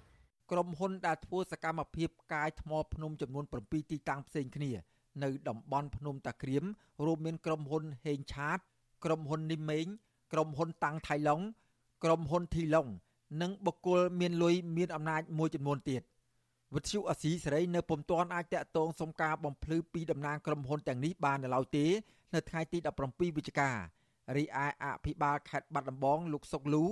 [0.52, 4.72] ក្រុមហ៊ុនដែលធ្វើសកម្មភាពកាយថ្មភ្នំចំនួន7ទីតាំងផ្សេងគ្នា
[5.24, 6.64] នៅតំបន់ភ្នំតាក្រៀម
[7.06, 8.60] រួមមានក្រុមហ៊ុនហេងឆាត
[9.04, 9.86] ក្រុមហ៊ុននីមេង
[10.34, 11.42] ក្រុមហ៊ុនតាំងថៃឡុង
[12.04, 12.88] ក្រុមហ៊ុនធីឡុង
[13.42, 16.02] និងបុគ្គលមានលុយមានអំណាចមួយចំនួនទៀត
[16.76, 21.86] វិទ្យុអស៊ីសេរីនៅពុំទាន់អាចតាក់ទងសុំការបំភ្លឺពីតំណាងក្រុមហ៊ុនទាំងនេះបាននៅឡើយទេ
[22.34, 23.70] នៅថ្ងៃទី17វិច្ឆិកា
[24.38, 26.84] រីឯអភិបាលខេត្តបាត់ដំបងលោកសុកលូ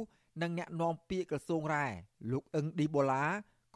[0.41, 1.85] និងអ្នកនាំពាក្យក្រសួងរ៉ែ
[2.31, 3.23] លោកអឹងឌីបូឡា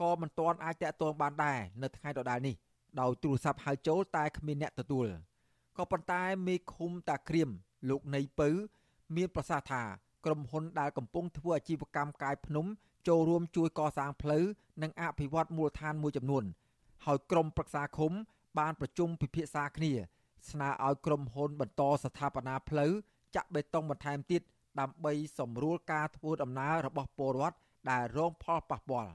[0.02, 2.56] ក៏មិនទាន់អាចតាក់ទងបានដែរនៅថ្ងៃដដែលនេះ
[3.00, 5.08] ដោយទូរស័ព្ទហៅចូលតែគ្មានអ្នកទទួល
[5.78, 7.50] ក៏ប៉ុន្តែមេឃុំតាក្រៀម
[7.90, 8.50] លោកនៃពៅ
[9.16, 9.84] មានប្រសាសន៍ថា
[10.26, 12.66] ក្រុមហ៊ុនដែលកំពុងធ្វើអាជីវកម្មកាយភ្នំ
[13.08, 14.44] ចូលរួមជួយកសាងផ្លូវ
[14.82, 16.44] និងអភិវឌ្ឍមូលដ្ឋានមួយចំនួន
[17.06, 18.12] ហើយក្រុមប្រឹក្សាឃុំ
[18.60, 19.94] បានប្រជុំពិភាក្សាគ្នា
[20.50, 22.92] ស្នើឲ្យក្រុមហ៊ុនបន្តស្ថាបនាផ្លូវ
[23.36, 24.42] ចាក់បេតុងបន្ថែមទៀត
[24.80, 27.58] ដើម្បីសម្រួលការធ្វើដំណើររបស់ពលរដ្ឋ
[27.92, 29.12] ដែលរងផលប៉ះពាល់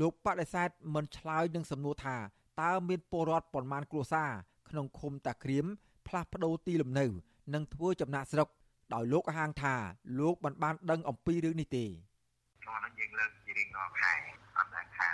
[0.00, 2.16] លោកបដិសេធមិនឆ្លើយនឹងសំណួរថា
[2.60, 4.30] តើមានពលរដ្ឋប៉ុន្មានគ្រួសារ
[4.68, 5.66] ក្នុងឃុំតាក្រៀម
[6.06, 7.06] ផ្លាស់ប្ដូរទីលំនៅ
[7.54, 8.48] និងធ្វើចំណាក់ស្រុក
[8.94, 9.74] ដោយលោកហាងថា
[10.20, 11.84] លោកមិនបានដឹងអំពីរឿងនេះទេ
[12.64, 14.12] ចូលនឹងយើងលើកជារៀងរាល់ខែ
[14.56, 15.08] អត់ដែលខា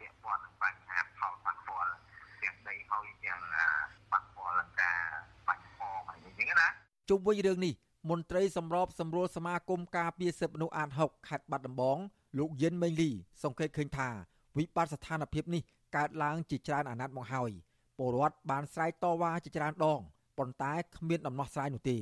[0.00, 1.92] ពាក់ព័ន្ធនឹងបញ្ហាផលប៉ះពាល់
[2.42, 3.40] ទាំងដីហើយទាំង
[4.12, 5.00] ប៉ះពាល់ការ
[5.46, 6.66] បាច់ផងអីចឹងណា
[7.08, 7.74] ជុំវិញរឿងនេះ
[8.10, 11.98] មន្ត្រីសម្របសម្រួលសមាគមការពារសិទ្ធិមនុស្សអាត6ខេត្តបាត់ដំបង
[12.38, 13.10] លោកយិនមេងលី
[13.42, 14.08] សង្កេតឃើញថា
[14.58, 15.62] វិបត្តិស្ថានភាពនេះ
[15.96, 17.50] កើតឡើងជាច្រើនអាណត្តិមកហើយ
[17.98, 20.00] ពលរដ្ឋបានស្រែកតវ៉ាជាច្រើនដង
[20.38, 21.98] ប៉ុន្តែគ្មានដំណោះស្រាយនោះទេ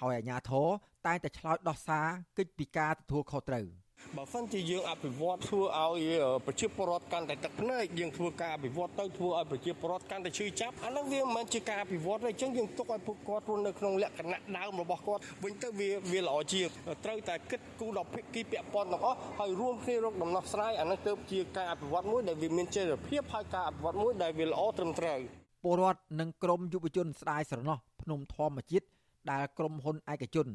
[0.00, 0.68] ហើយអាជ្ញាធរ
[1.06, 2.06] តែងតែឆ្លើយដោះសារ
[2.38, 3.66] កិច្ចពីការទទួលខុសត្រូវ។
[4.16, 16.66] បើសិនជាយើងអភិវឌ្ឍធ្វើឲ្យប្រជាពលរដ្ឋកាន់តែទឹកភ្នែកយើងធ្វើការអភិវឌ្ឍទៅធ្វើឲ្យប្រជាពលរដ្ឋកាន់តែឈឺចាប់អានោះវាមិនមែនជាការអភិវឌ្ឍទេអញ្ចឹងយើងទុកឲ្យពួកគាត់រស់នៅក្នុងលក្ខណៈដើមរបស់គាត់វិញទៅវាវាល្អជាង
[17.04, 25.18] ត្រូវតែគិតគូរដល់ភាគីពាក់ព័ន្ធទាំងអស់ហើយរួមគ្នារកដំណោះស្រាយអានោះទៅជាការអភិវឌ្ឍមួយដែលវាមានចីរភាពហើយការអភិវឌ្ឍមួយដែលវាល្អត្រឹមត្រូវ
[25.64, 28.86] ពលរដ្ឋនិងក្រមយុវជនស្ដាយស្រណោះភ្នំធម្មជាតិ
[29.30, 30.46] ដែលក្រមហ៊ុនឯកជន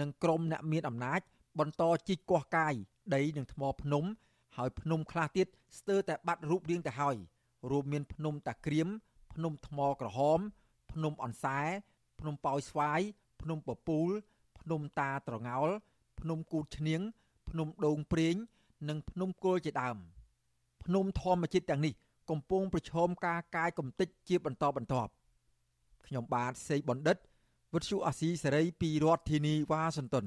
[0.00, 1.20] និងក្រមអ្នកមានអំណាច
[1.58, 2.74] បន្តជីកកោះកាយ
[3.14, 4.04] ដីនិងថ្មភ្នំ
[4.56, 5.46] ហើយភ្នំខ្លះទៀត
[5.78, 7.16] ស្ទើរតែបាត់រូបរាងទៅហើយ
[7.70, 8.88] រួមមានភ្នំតាក្រៀម
[9.32, 10.40] ភ្នំថ្មក្រហម
[10.92, 11.60] ភ្នំអនសែ
[12.20, 13.00] ភ្នំប៉ោយស្វាយ
[13.42, 14.10] ភ្នំពពូល
[14.60, 15.68] ភ្នំតាត្រងោល
[16.20, 17.00] ភ្នំគូតឈ្នៀង
[17.48, 18.34] ភ្នំដូងព្រេង
[18.88, 19.96] និងភ្នំគោលជាដើម
[20.84, 21.94] ភ្នំធម្មជាតិទាំងនេះ
[22.30, 25.10] កំពុងប្រឈមការកាយកំទេចជាបន្តបន្ទាប់
[26.06, 27.16] ខ្ញុំបាទសេកបណ្ឌិត
[27.74, 30.26] វិទ្យុអាស៊ីសេរីពីរដ្ឋធានីវ៉ាស៊ីនតោន